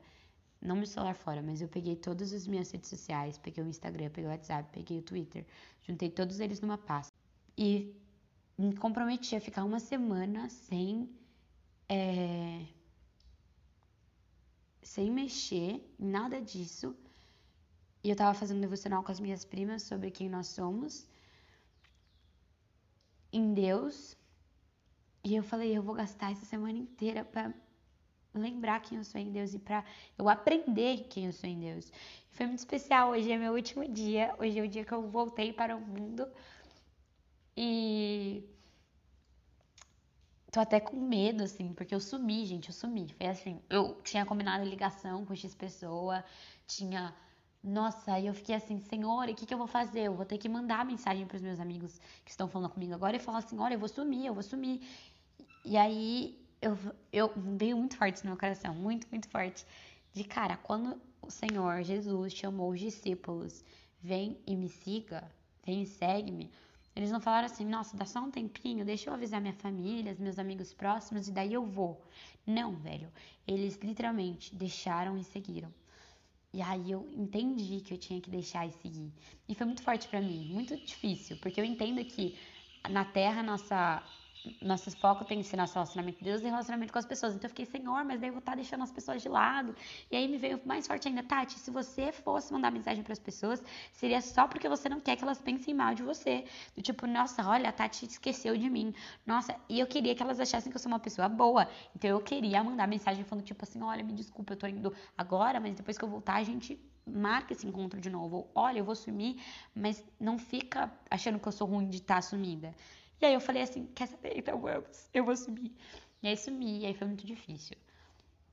[0.61, 4.09] Não meu celular fora, mas eu peguei todas as minhas redes sociais, peguei o Instagram,
[4.09, 5.45] peguei o WhatsApp, peguei o Twitter,
[5.81, 7.13] juntei todos eles numa pasta.
[7.57, 7.95] E
[8.57, 11.09] me comprometi a ficar uma semana sem
[11.89, 12.65] é,
[14.81, 16.95] sem mexer em nada disso.
[18.03, 21.07] E eu tava fazendo um devocional com as minhas primas sobre quem nós somos
[23.33, 24.15] em Deus
[25.25, 27.51] e eu falei, eu vou gastar essa semana inteira para
[28.31, 29.83] lembrar quem eu sou em Deus e para
[30.19, 31.91] eu aprender quem eu sou em Deus.
[32.31, 33.09] E foi muito especial.
[33.09, 34.35] Hoje é meu último dia.
[34.37, 36.27] Hoje é o dia que eu voltei para o mundo.
[37.57, 38.43] E
[40.51, 43.13] tô até com medo, assim, porque eu sumi, gente, eu sumi.
[43.17, 46.23] Foi assim, eu tinha combinado ligação com X pessoa,
[46.67, 47.15] tinha.
[47.63, 50.01] Nossa, aí eu fiquei assim, senhor, o que, que eu vou fazer?
[50.01, 53.15] Eu vou ter que mandar mensagem para os meus amigos que estão falando comigo agora
[53.15, 54.81] e falar assim: olha, eu vou sumir, eu vou sumir.
[55.65, 56.77] E aí eu,
[57.11, 59.65] eu veio muito forte no meu coração, muito, muito forte.
[60.13, 63.63] De cara, quando o Senhor Jesus chamou os discípulos,
[63.99, 65.23] vem e me siga,
[65.65, 66.51] vem e segue-me.
[66.95, 70.19] Eles não falaram assim, nossa, dá só um tempinho, deixa eu avisar minha família, os
[70.19, 72.01] meus amigos próximos e daí eu vou.
[72.45, 73.11] Não, velho.
[73.47, 75.73] Eles literalmente deixaram e seguiram.
[76.53, 79.11] E aí eu entendi que eu tinha que deixar e seguir.
[79.49, 82.37] E foi muito forte para mim, muito difícil, porque eu entendo que
[82.89, 84.01] na Terra nossa
[84.61, 87.33] nosso foco tem que ser nosso relacionamento com Deus e relacionamento com as pessoas.
[87.33, 89.75] Então eu fiquei, Senhor, mas daí eu vou estar tá deixando as pessoas de lado.
[90.11, 93.19] E aí me veio mais forte ainda, Tati, se você fosse mandar mensagem para as
[93.19, 96.45] pessoas, seria só porque você não quer que elas pensem mal de você.
[96.75, 98.93] Do tipo, nossa, olha, a Tati esqueceu de mim.
[99.25, 101.67] Nossa, e eu queria que elas achassem que eu sou uma pessoa boa.
[101.95, 105.59] Então eu queria mandar mensagem falando, tipo assim, olha, me desculpa, eu tô indo agora,
[105.59, 108.49] mas depois que eu voltar, a gente marca esse encontro de novo.
[108.55, 109.41] Olha, eu vou sumir,
[109.73, 112.73] mas não fica achando que eu sou ruim de estar tá sumida.
[113.21, 114.37] E aí eu falei assim, quer saber?
[114.37, 115.73] Então vamos, eu vou subir.
[116.21, 117.77] E aí sumi, e aí foi muito difícil.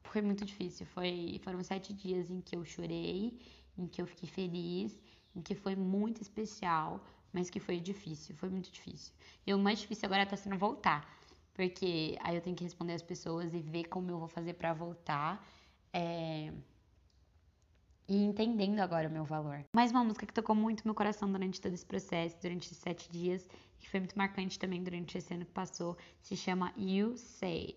[0.04, 0.86] Foi muito difícil.
[0.86, 3.38] Foi, foram sete dias em que eu chorei,
[3.76, 5.00] em que eu fiquei feliz,
[5.34, 9.12] em que foi muito especial, mas que foi difícil, foi muito difícil.
[9.46, 11.08] E o mais difícil agora tá sendo voltar.
[11.54, 14.72] Porque aí eu tenho que responder as pessoas e ver como eu vou fazer para
[14.72, 15.46] voltar.
[15.92, 16.52] É
[18.08, 19.64] e entendendo agora o meu valor.
[19.72, 23.10] Mais uma música que tocou muito meu coração durante todo esse processo, durante esses sete
[23.10, 23.48] dias,
[23.82, 27.76] que foi muito marcante também durante esse ano que passou, se chama You Say.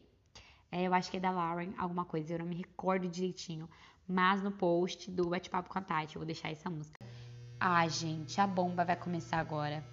[0.71, 3.67] É, eu acho que é da Lauren, alguma coisa, eu não me recordo direitinho.
[4.07, 7.03] Mas no post do Bate-Papo com a Tati, eu vou deixar essa música.
[7.59, 9.83] Ah, gente, a bomba vai começar agora.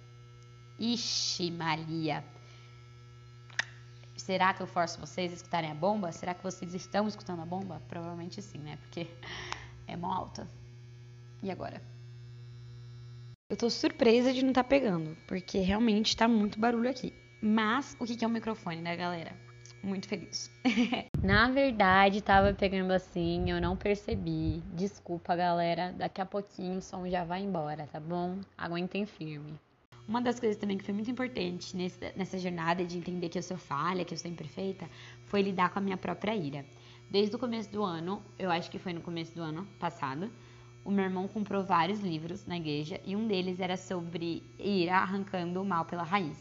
[0.77, 2.23] Ixi, Maria.
[4.15, 6.11] Será que eu forço vocês a escutarem a bomba?
[6.11, 7.81] Será que vocês estão escutando a bomba?
[7.87, 8.77] Provavelmente sim, né?
[8.77, 9.07] Porque
[9.87, 10.47] é mão alta.
[11.41, 11.92] E agora?
[13.49, 17.13] Eu tô surpresa de não tá pegando, porque realmente tá muito barulho aqui.
[17.41, 19.35] Mas o que é um microfone, né, galera?
[19.83, 20.49] Muito feliz.
[21.21, 24.63] Na verdade, tava pegando assim, eu não percebi.
[24.73, 25.93] Desculpa, galera.
[25.95, 28.39] Daqui a pouquinho o som já vai embora, tá bom?
[28.57, 29.59] Aguentem firme.
[30.07, 33.43] Uma das coisas também que foi muito importante nesse, nessa jornada de entender que eu
[33.43, 34.89] sou falha, que eu sou imperfeita,
[35.25, 36.65] foi lidar com a minha própria ira.
[37.09, 40.31] Desde o começo do ano, eu acho que foi no começo do ano passado,
[40.85, 45.61] o meu irmão comprou vários livros na igreja e um deles era sobre ir arrancando
[45.61, 46.37] o mal pela raiz.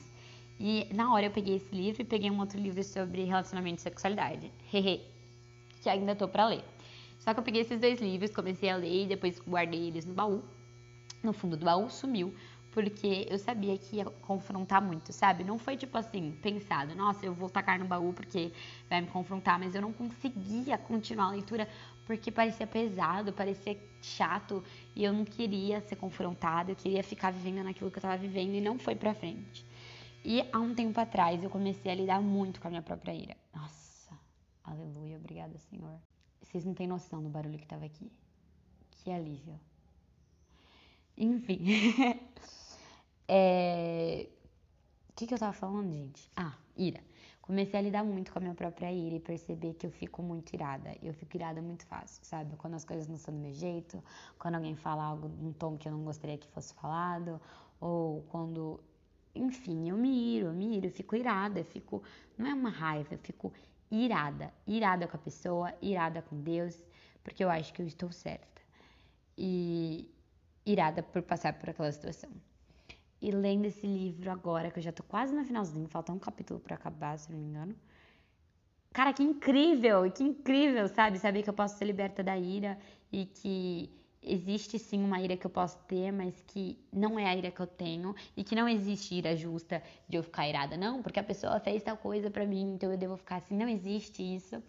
[0.58, 3.82] E na hora eu peguei esse livro e peguei um outro livro sobre relacionamento e
[3.82, 4.50] sexualidade.
[4.72, 5.00] Hehe.
[5.80, 6.64] que ainda tô para ler.
[7.18, 10.14] Só que eu peguei esses dois livros, comecei a ler e depois guardei eles no
[10.14, 10.42] baú.
[11.22, 12.34] No fundo do baú sumiu
[12.72, 15.44] porque eu sabia que ia confrontar muito, sabe?
[15.44, 18.50] Não foi tipo assim, pensado, nossa, eu vou tacar no baú porque
[18.88, 21.68] vai me confrontar, mas eu não conseguia continuar a leitura
[22.06, 24.62] porque parecia pesado, parecia chato
[24.94, 28.54] e eu não queria ser confrontada, eu queria ficar vivendo naquilo que eu tava vivendo
[28.54, 29.64] e não foi pra frente.
[30.24, 33.36] E há um tempo atrás eu comecei a lidar muito com a minha própria ira.
[33.54, 34.12] Nossa,
[34.64, 35.98] aleluia, obrigada, Senhor.
[36.40, 38.10] Vocês não têm noção do barulho que tava aqui.
[38.90, 39.58] Que alívio.
[41.16, 41.60] Enfim.
[43.34, 44.28] É...
[45.08, 46.30] O que, que eu tava falando, gente?
[46.36, 47.00] Ah, ira.
[47.52, 50.54] Comecei a lidar muito com a minha própria ira e perceber que eu fico muito
[50.54, 50.96] irada.
[51.02, 52.56] Eu fico irada muito fácil, sabe?
[52.56, 54.02] Quando as coisas não são do meu jeito,
[54.38, 57.38] quando alguém fala algo num tom que eu não gostaria que fosse falado,
[57.78, 58.80] ou quando.
[59.34, 62.02] Enfim, eu me iro, eu me iro, eu fico irada, eu fico.
[62.38, 63.52] Não é uma raiva, eu fico
[63.90, 64.50] irada.
[64.66, 66.82] Irada com a pessoa, irada com Deus,
[67.22, 68.62] porque eu acho que eu estou certa.
[69.36, 70.10] E
[70.64, 72.30] irada por passar por aquela situação
[73.22, 76.58] e lendo esse livro agora, que eu já tô quase no finalzinho, falta um capítulo
[76.58, 77.74] para acabar, se não me engano.
[78.92, 80.10] Cara, que incrível!
[80.10, 81.18] Que incrível, sabe?
[81.18, 82.78] Saber que eu posso ser liberta da ira
[83.12, 83.90] e que
[84.22, 87.60] existe sim uma ira que eu posso ter, mas que não é a ira que
[87.60, 91.24] eu tenho e que não existe ira justa de eu ficar irada, não, porque a
[91.24, 94.62] pessoa fez tal coisa para mim, então eu devo ficar assim, não existe isso.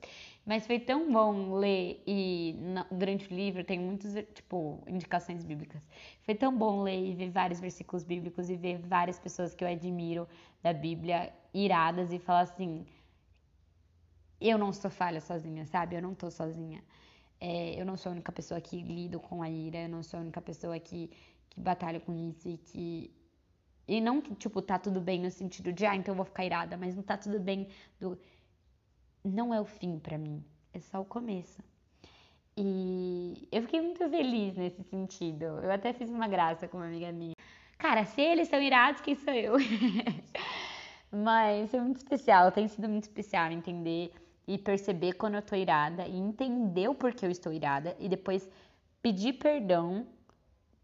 [0.46, 2.56] Mas foi tão bom ler e
[2.92, 5.82] durante o livro tem muitas, tipo, indicações bíblicas.
[6.24, 9.68] Foi tão bom ler e ver vários versículos bíblicos e ver várias pessoas que eu
[9.68, 10.28] admiro
[10.62, 12.86] da Bíblia iradas e falar assim:
[14.42, 15.96] eu não sou falha sozinha, sabe?
[15.96, 16.84] Eu não tô sozinha.
[17.46, 20.18] É, eu não sou a única pessoa que lido com a ira, eu não sou
[20.18, 21.10] a única pessoa que,
[21.50, 23.14] que batalha com isso e que.
[23.86, 26.46] E não que, tipo, tá tudo bem no sentido de, ah, então eu vou ficar
[26.46, 27.68] irada, mas não tá tudo bem
[28.00, 28.18] do
[29.26, 30.42] não é o fim para mim,
[30.74, 31.62] é só o começo.
[32.56, 35.44] E eu fiquei muito feliz nesse sentido.
[35.44, 37.36] Eu até fiz uma graça com uma amiga minha.
[37.78, 39.56] Cara, se eles são irados, quem sou eu?
[41.12, 44.14] Mas é muito especial, tem sido muito especial entender
[44.48, 48.50] e perceber quando eu tô irada e entender o porquê eu estou irada e depois
[49.02, 50.06] pedir perdão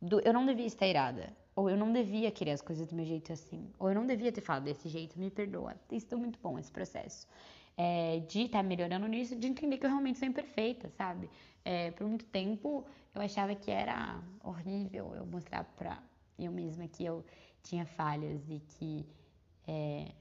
[0.01, 1.37] do eu não devia estar irada.
[1.55, 3.69] Ou eu não devia querer as coisas do meu jeito assim.
[3.77, 5.75] Ou eu não devia ter falado desse jeito, me perdoa.
[5.89, 7.27] Tem sido muito bom esse processo
[7.79, 11.29] é, de estar tá melhorando nisso, de entender que eu realmente sou imperfeita, sabe?
[11.63, 12.85] É, por muito tempo
[13.15, 15.97] eu achava que era horrível eu mostrar pra
[16.37, 17.23] eu mesma que eu
[17.63, 19.05] tinha falhas e que,
[19.65, 20.11] é,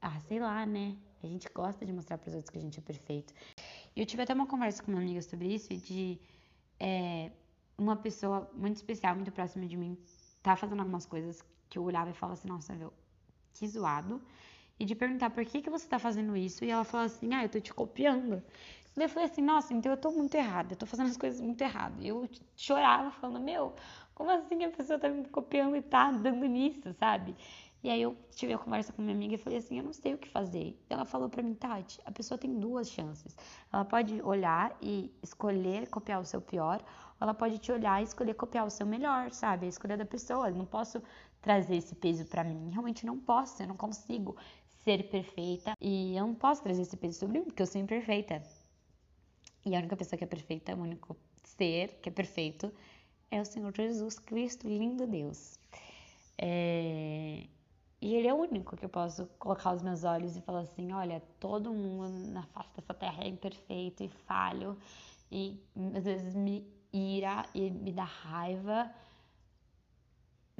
[0.00, 0.96] ah, sei lá, né?
[1.22, 3.32] A gente gosta de mostrar para os outros que a gente é perfeito.
[3.94, 6.18] E eu tive até uma conversa com uma amiga sobre isso, de
[6.78, 7.30] é,
[7.76, 9.98] uma pessoa muito especial, muito próxima de mim,
[10.42, 12.92] tá fazendo algumas coisas que eu olhava e falava assim, nossa, meu,
[13.54, 14.20] que zoado.
[14.78, 17.44] E de perguntar por que, que você tá fazendo isso, e ela falou assim, ah,
[17.44, 18.42] eu tô te copiando.
[18.96, 21.40] Daí eu falei assim, nossa, então eu tô muito errada, eu tô fazendo as coisas
[21.40, 22.02] muito errado.
[22.02, 23.74] E eu chorava falando, meu,
[24.14, 27.36] como assim a pessoa tá me copiando e tá dando nisso, sabe?
[27.82, 30.14] E aí eu tive a conversa com minha amiga e falei assim, eu não sei
[30.14, 30.78] o que fazer.
[30.90, 33.34] Ela falou para mim, Tati, a pessoa tem duas chances.
[33.72, 38.04] Ela pode olhar e escolher copiar o seu pior, ou ela pode te olhar e
[38.04, 39.64] escolher copiar o seu melhor, sabe?
[39.64, 40.48] A escolha da pessoa.
[40.48, 41.02] Eu não posso
[41.40, 42.68] trazer esse peso para mim.
[42.70, 44.36] Realmente não posso, eu não consigo
[44.84, 48.42] ser perfeita e eu não posso trazer esse peso sobre mim porque eu sou imperfeita.
[49.64, 52.72] E a única pessoa que é perfeita, o único ser que é perfeito
[53.30, 55.58] é o Senhor Jesus Cristo, lindo Deus.
[56.38, 57.46] É...
[58.00, 60.92] E Ele é o único que eu posso colocar os meus olhos e falar assim:
[60.92, 64.76] olha, todo mundo na face dessa terra é imperfeito e falho,
[65.30, 65.60] e
[65.94, 68.90] às vezes me ira e me dá raiva,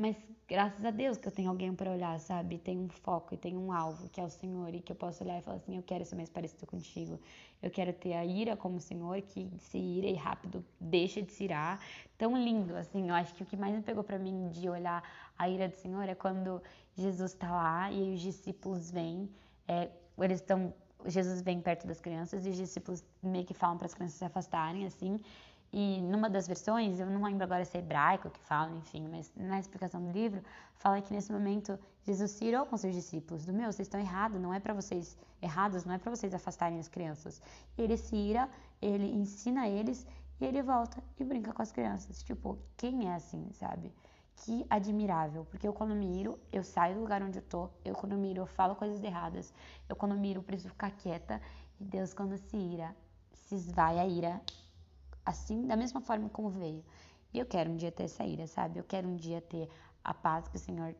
[0.00, 0.16] mas
[0.48, 2.56] graças a Deus que eu tenho alguém para olhar, sabe?
[2.56, 5.22] Tem um foco e tem um alvo, que é o Senhor, e que eu posso
[5.22, 7.20] olhar e falar assim: eu quero ser mais parecido contigo.
[7.62, 11.30] Eu quero ter a ira como o Senhor, que se ira e rápido deixa de
[11.32, 11.78] se irar.
[12.16, 13.10] Tão lindo, assim.
[13.10, 15.02] Eu acho que o que mais me pegou para mim de olhar
[15.40, 16.62] a ira do Senhor é quando
[16.94, 19.28] Jesus está lá e os discípulos vêm.
[19.66, 19.88] É,
[20.18, 20.74] eles estão.
[21.06, 24.24] Jesus vem perto das crianças e os discípulos meio que falam para as crianças se
[24.24, 25.18] afastarem, assim.
[25.72, 29.32] E numa das versões, eu não lembro agora se é hebraico que fala, enfim, mas
[29.34, 30.42] na explicação do livro,
[30.74, 34.38] fala que nesse momento Jesus se irou com seus discípulos, do meu, vocês estão errados,
[34.38, 37.40] não é para vocês errados, não é para vocês afastarem as crianças.
[37.78, 38.46] Ele se ira,
[38.82, 40.06] ele ensina eles
[40.38, 42.22] e ele volta e brinca com as crianças.
[42.24, 43.90] Tipo, quem é assim, sabe?
[44.42, 47.94] Que admirável, porque eu quando me iro, eu saio do lugar onde eu tô, eu
[47.94, 49.52] quando me iro, eu falo coisas erradas,
[49.88, 51.40] eu quando me iro, preciso ficar quieta,
[51.78, 52.96] e Deus quando se ira,
[53.32, 54.40] se esvai a ira
[55.26, 56.82] assim, da mesma forma como veio.
[57.32, 58.78] E eu quero um dia ter essa ira, sabe?
[58.78, 59.68] Eu quero um dia ter
[60.02, 60.94] a paz que o Senhor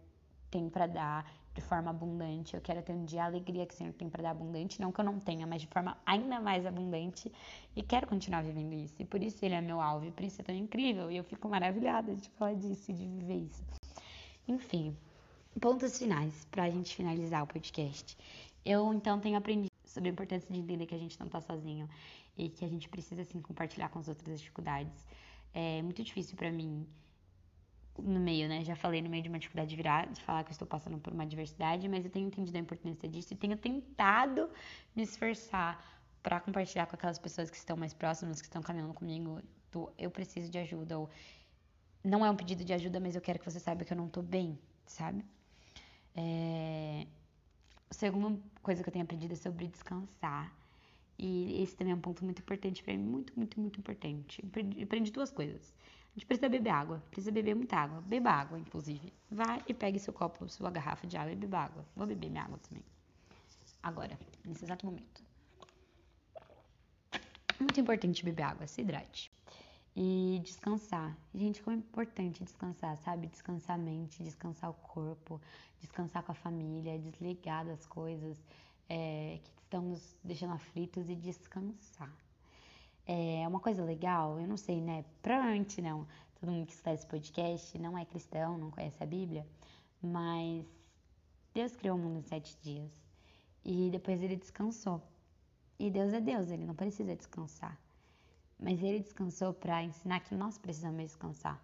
[0.50, 1.24] tem para dar
[1.54, 2.54] de forma abundante.
[2.54, 4.92] Eu quero ter um dia a alegria que o Senhor tem para dar abundante, não
[4.92, 7.30] que eu não tenha, mas de forma ainda mais abundante.
[7.74, 8.94] E quero continuar vivendo isso.
[8.98, 11.10] E por isso ele é meu alvo, e por isso é tão incrível.
[11.10, 13.62] E eu fico maravilhada de falar disso de viver isso.
[14.46, 14.96] Enfim,
[15.60, 18.16] pontos finais para a gente finalizar o podcast.
[18.64, 21.88] Eu então tenho aprendido sobre a importância de entender que a gente não está sozinho
[22.36, 25.06] e que a gente precisa assim compartilhar com as outras dificuldades.
[25.52, 26.86] É muito difícil para mim
[27.98, 28.64] no meio, né?
[28.64, 30.98] Já falei no meio de uma dificuldade de virar, de falar que eu estou passando
[30.98, 34.50] por uma adversidade, mas eu tenho entendido a importância disso e tenho tentado
[34.94, 35.84] me esforçar
[36.22, 39.40] para compartilhar com aquelas pessoas que estão mais próximas, que estão caminhando comigo,
[39.72, 41.10] do eu preciso de ajuda ou
[42.02, 44.08] não é um pedido de ajuda, mas eu quero que você saiba que eu não
[44.08, 45.24] tô bem, sabe?
[46.14, 47.06] É...
[47.90, 50.54] A segunda coisa que eu tenho aprendido é sobre descansar.
[51.18, 54.42] E esse também é um ponto muito importante para mim, muito, muito, muito importante.
[54.42, 55.74] Eu aprendi duas coisas.
[56.10, 58.00] A gente precisa beber água, precisa beber muita água.
[58.00, 59.12] Beba água, inclusive.
[59.30, 61.86] Vá e pegue seu copo, sua garrafa de água e beba água.
[61.94, 62.84] Vou beber minha água também.
[63.82, 65.22] Agora, nesse exato momento.
[67.60, 69.30] Muito importante beber água, se hidrate.
[69.94, 71.16] E descansar.
[71.34, 73.28] Gente, como é importante descansar, sabe?
[73.28, 75.40] Descansar a mente, descansar o corpo,
[75.80, 78.42] descansar com a família, desligar das coisas
[78.88, 82.12] é, que estão nos deixando aflitos e descansar.
[83.06, 85.04] É uma coisa legal, eu não sei, né?
[85.22, 86.06] Provavelmente não.
[86.40, 89.46] Todo mundo que está esse podcast não é cristão, não conhece a Bíblia,
[90.00, 90.64] mas
[91.52, 92.90] Deus criou o mundo em sete dias
[93.64, 95.02] e depois ele descansou.
[95.78, 97.78] E Deus é Deus, ele não precisa descansar.
[98.58, 101.60] Mas ele descansou para ensinar que nós precisamos descansar,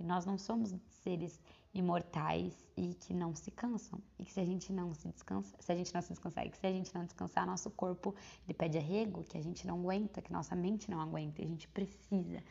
[0.00, 1.38] que nós não somos seres
[1.74, 4.00] imortais e que não se cansam.
[4.18, 6.50] E que se a gente não se descansa, se a gente não se descansar, e
[6.50, 8.14] que se a gente não descansar, nosso corpo
[8.46, 11.68] ele pede arrego, que a gente não aguenta, que nossa mente não aguenta, a gente
[11.68, 12.42] precisa.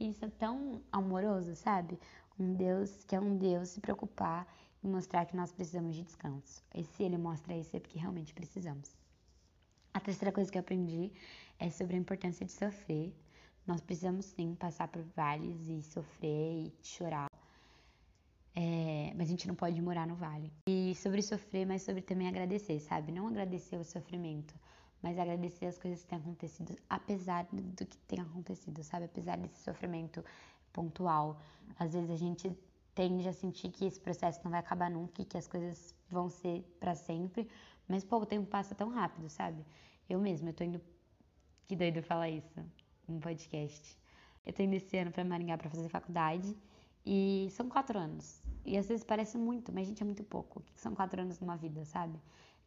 [0.00, 1.96] E isso é tão amoroso, sabe?
[2.36, 4.44] Um Deus que é um Deus se preocupar
[4.82, 6.60] e mostrar que nós precisamos de descanso.
[6.74, 8.96] E se ele mostra isso é porque realmente precisamos.
[9.94, 11.12] A terceira coisa que eu aprendi
[11.56, 13.14] é sobre a importância de sofrer.
[13.66, 17.28] Nós precisamos sim passar por vales e sofrer e chorar
[18.58, 20.50] é, mas a gente não pode morar no vale.
[20.66, 23.12] E sobre sofrer, mas sobre também agradecer, sabe?
[23.12, 24.54] Não agradecer o sofrimento,
[25.02, 29.04] mas agradecer as coisas que têm acontecido, apesar do que tem acontecido, sabe?
[29.04, 30.24] Apesar desse sofrimento
[30.72, 31.38] pontual.
[31.78, 32.50] Às vezes a gente
[32.94, 36.62] tende a sentir que esse processo não vai acabar nunca que as coisas vão ser
[36.80, 37.46] para sempre,
[37.86, 39.62] mas pô, o tempo passa tão rápido, sabe?
[40.08, 40.80] Eu mesma, eu tô indo.
[41.68, 42.64] Que doido falar isso
[43.08, 43.98] num podcast.
[44.44, 46.56] Eu tô indo esse ano pra Maringá pra fazer faculdade
[47.04, 48.42] e são quatro anos.
[48.64, 50.60] E às vezes parece muito, mas gente, é muito pouco.
[50.60, 52.18] O que são quatro anos numa vida, sabe?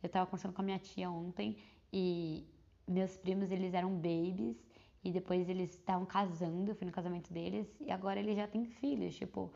[0.01, 1.57] Eu tava conversando com a minha tia ontem
[1.91, 2.47] e
[2.87, 4.57] meus primos, eles eram babies
[5.03, 8.65] e depois eles estavam casando, eu fui no casamento deles e agora eles já têm
[8.65, 9.51] filhos, tipo,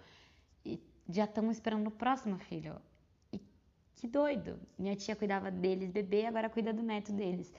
[0.66, 2.76] e já estão esperando o próximo filho.
[3.32, 3.42] E
[3.96, 4.60] que doido.
[4.78, 7.54] Minha tia cuidava deles, bebê, agora cuida do neto deles.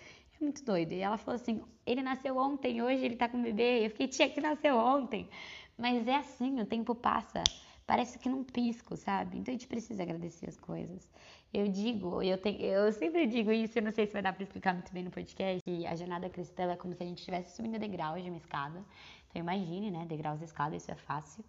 [0.45, 0.92] Muito doido.
[0.92, 3.86] E ela falou assim: ele nasceu ontem, hoje ele tá com o bebê.
[3.86, 5.28] Eu fiquei, tia, que nasceu ontem.
[5.76, 7.42] Mas é assim, o tempo passa.
[7.86, 9.38] Parece que não pisco, sabe?
[9.38, 11.09] Então a gente precisa agradecer as coisas.
[11.53, 14.42] Eu digo, eu, tenho, eu sempre digo isso, eu não sei se vai dar para
[14.42, 17.57] explicar muito bem no podcast, que a jornada cristã é como se a gente estivesse
[17.57, 18.84] subindo degraus de uma escada.
[19.28, 20.05] Então imagine, né?
[20.07, 21.45] Degraus da escada, isso é fácil.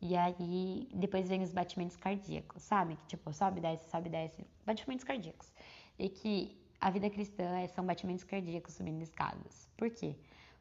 [0.00, 2.96] E aí depois vem os batimentos cardíacos, sabe?
[2.96, 4.46] Que tipo, sobe, desce, sobe, desce.
[4.66, 5.52] Batimentos cardíacos.
[5.98, 9.66] E que a vida cristã é, são batimentos cardíacos subindo escadas.
[9.74, 10.14] Por quê?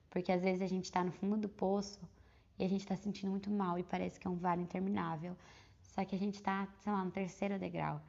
[0.09, 1.99] Porque às vezes a gente está no fundo do poço
[2.57, 5.35] e a gente está sentindo muito mal e parece que é um vale interminável.
[5.81, 8.01] Só que a gente está, sei lá, no terceiro degrau.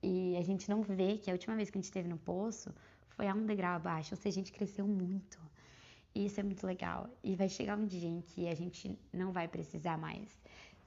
[0.00, 2.72] E a gente não vê que a última vez que a gente esteve no poço
[3.08, 5.40] foi a um degrau abaixo, ou seja, a gente cresceu muito.
[6.14, 7.10] E isso é muito legal.
[7.24, 10.28] E vai chegar um dia em que a gente não vai precisar mais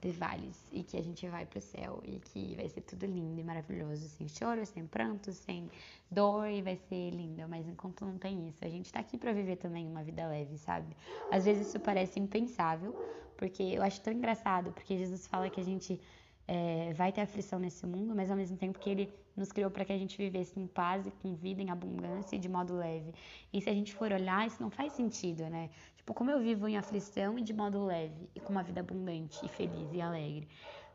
[0.06, 3.40] ter vales e que a gente vai pro céu e que vai ser tudo lindo
[3.40, 5.68] e maravilhoso, sem choro, sem pranto, sem
[6.10, 7.48] dor e vai ser lindo.
[7.48, 10.56] Mas enquanto não tem isso, a gente tá aqui para viver também uma vida leve,
[10.58, 10.96] sabe?
[11.30, 12.94] Às vezes isso parece impensável,
[13.36, 16.00] porque eu acho tão engraçado, porque Jesus fala que a gente
[16.48, 19.84] é, vai ter aflição nesse mundo, mas ao mesmo tempo que ele nos criou para
[19.84, 23.12] que a gente vivesse em paz e com vida, em abundância e de modo leve.
[23.52, 25.70] E se a gente for olhar, isso não faz sentido, né?
[25.96, 29.44] Tipo, como eu vivo em aflição e de modo leve, e com uma vida abundante
[29.44, 30.48] e feliz e alegre.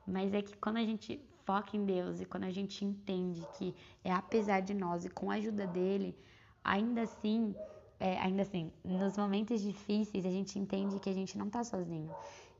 [0.08, 3.76] Mas é que quando a gente foca em Deus e quando a gente entende que
[4.04, 6.16] é apesar de nós e com a ajuda dele,
[6.64, 7.54] ainda assim,
[8.00, 12.10] é, ainda assim, nos momentos difíceis a gente entende que a gente não tá sozinho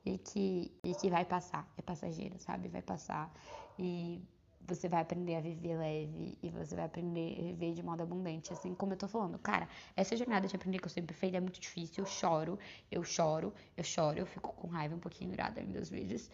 [0.06, 2.68] e que, e que vai passar, é passageiro, sabe?
[2.68, 3.32] Vai passar
[3.78, 4.22] e
[4.68, 8.54] você vai aprender a viver leve e você vai aprender a viver de modo abundante,
[8.54, 9.38] assim como eu tô falando.
[9.40, 12.04] Cara, essa jornada de aprender que eu sempre fiz é muito difícil.
[12.04, 12.60] Eu choro,
[12.92, 16.30] eu choro, eu choro, eu fico com raiva um pouquinho irada em dos vídeos.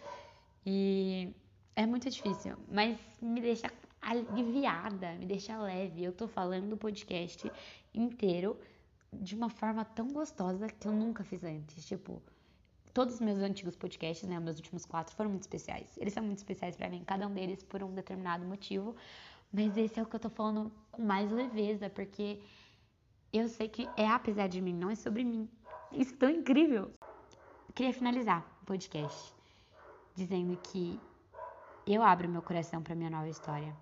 [0.65, 1.33] E
[1.75, 6.03] é muito difícil, mas me deixa aliviada, me deixa leve.
[6.03, 7.51] Eu tô falando o podcast
[7.93, 8.59] inteiro
[9.13, 11.85] de uma forma tão gostosa que eu nunca fiz antes.
[11.85, 12.21] Tipo,
[12.97, 15.95] todos os meus antigos podcasts, né, meus últimos quatro, foram muito especiais.
[15.99, 18.95] Eles são muito especiais para mim, cada um deles por um determinado motivo.
[19.53, 22.41] Mas esse é o que eu tô falando com mais leveza, porque
[23.31, 25.47] eu sei que é apesar de mim, não é sobre mim.
[25.91, 26.91] Isso é tão incrível.
[27.75, 29.31] Queria finalizar o podcast
[30.15, 30.99] dizendo que
[31.85, 33.77] eu abro meu coração para minha nova história.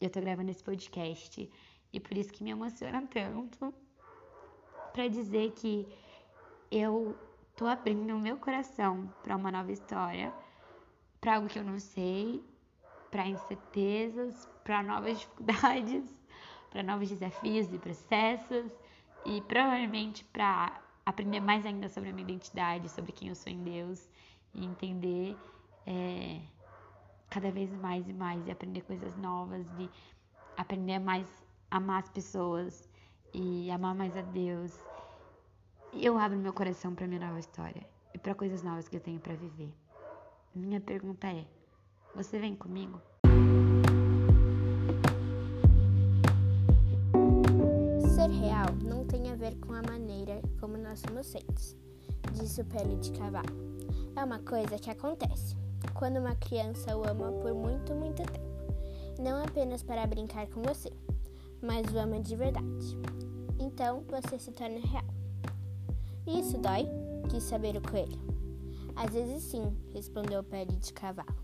[0.00, 1.50] Eu tô gravando esse podcast
[1.92, 3.74] e por isso que me emociona tanto
[4.92, 5.84] para dizer que
[6.70, 7.16] eu
[7.62, 10.32] tô abrindo o meu coração para uma nova história,
[11.20, 12.42] para algo que eu não sei,
[13.08, 16.02] para incertezas, para novas dificuldades,
[16.70, 18.72] para novos desafios e processos
[19.24, 23.62] e provavelmente para aprender mais ainda sobre a minha identidade, sobre quem eu sou em
[23.62, 24.10] Deus
[24.52, 25.36] e entender
[25.86, 26.40] é,
[27.30, 29.88] cada vez mais e mais e aprender coisas novas, de
[30.56, 31.28] aprender a mais
[31.70, 32.90] amar as pessoas
[33.32, 34.76] e amar mais a Deus
[36.00, 39.20] eu abro meu coração para minha nova história e para coisas novas que eu tenho
[39.20, 39.72] para viver.
[40.54, 41.44] Minha pergunta é:
[42.14, 43.00] você vem comigo?
[48.14, 51.76] Ser real não tem a ver com a maneira como nós somos feitos,
[52.32, 53.48] disse o pele de cavalo.
[54.16, 55.56] É uma coisa que acontece
[55.94, 58.52] quando uma criança o ama por muito, muito tempo.
[59.20, 60.90] Não apenas para brincar com você,
[61.60, 62.98] mas o ama de verdade.
[63.58, 65.11] Então você se torna real.
[66.26, 66.88] Isso dói?
[67.28, 68.18] quis saber o coelho.
[68.94, 71.34] Às vezes sim, respondeu o pele de cavalo,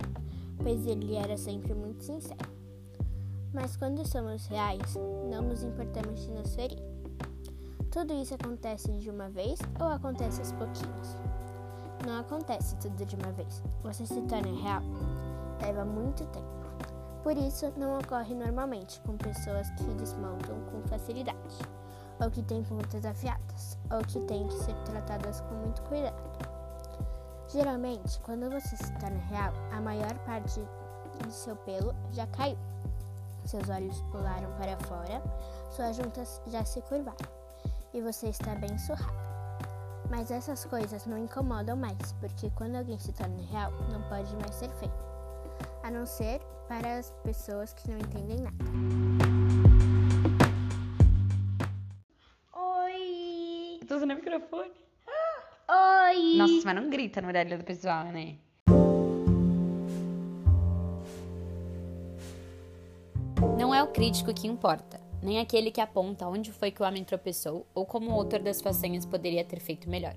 [0.62, 2.48] pois ele era sempre muito sincero.
[3.52, 4.94] Mas quando somos reais,
[5.30, 6.82] não nos importamos de nos ferir.
[7.90, 11.16] Tudo isso acontece de uma vez ou acontece aos pouquinhos?
[12.06, 13.62] Não acontece tudo de uma vez.
[13.82, 14.82] Você se torna real.
[15.60, 16.46] Leva muito tempo.
[17.22, 21.58] Por isso, não ocorre normalmente com pessoas que desmontam com facilidade
[22.20, 26.16] ou que têm pontas afiadas, ou que têm que ser tratadas com muito cuidado.
[27.48, 30.60] Geralmente, quando você se torna real, a maior parte
[31.24, 32.58] de seu pelo já caiu.
[33.44, 35.22] Seus olhos pularam para fora,
[35.70, 37.16] suas juntas já se curvaram
[37.94, 39.16] e você está bem surrado.
[40.10, 44.54] Mas essas coisas não incomodam mais, porque quando alguém se torna real, não pode mais
[44.54, 45.04] ser feito,
[45.82, 49.27] a não ser para as pessoas que não entendem nada.
[56.68, 58.36] mas não grita no olhar do pessoal, né?
[63.58, 67.04] Não é o crítico que importa, nem aquele que aponta onde foi que o homem
[67.04, 70.14] tropeçou ou como o autor das façanhas poderia ter feito melhor.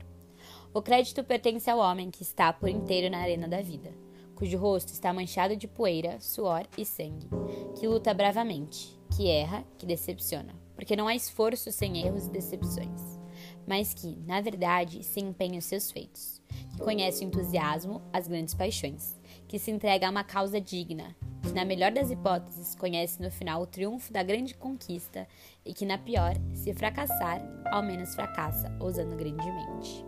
[0.73, 3.89] O crédito pertence ao homem que está por inteiro na arena da vida,
[4.35, 7.29] cujo rosto está manchado de poeira, suor e sangue,
[7.79, 13.10] que luta bravamente, que erra, que decepciona, porque não há esforço sem erros e decepções
[13.71, 16.41] mas que, na verdade, se empenha os seus feitos,
[16.71, 19.17] que conhece o entusiasmo, as grandes paixões,
[19.47, 23.61] que se entrega a uma causa digna, que, na melhor das hipóteses, conhece no final
[23.61, 25.25] o triunfo da grande conquista
[25.63, 27.41] e que, na pior, se fracassar,
[27.71, 30.05] ao menos fracassa, ousando grandemente.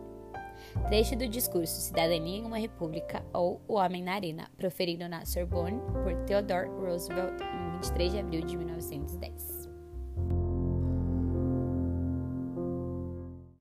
[0.89, 5.79] Trecho do discurso Cidadania em uma República ou O Homem na Arena, proferido na Sorbonne
[6.03, 9.52] por Theodore Roosevelt em 23 de abril de 1910.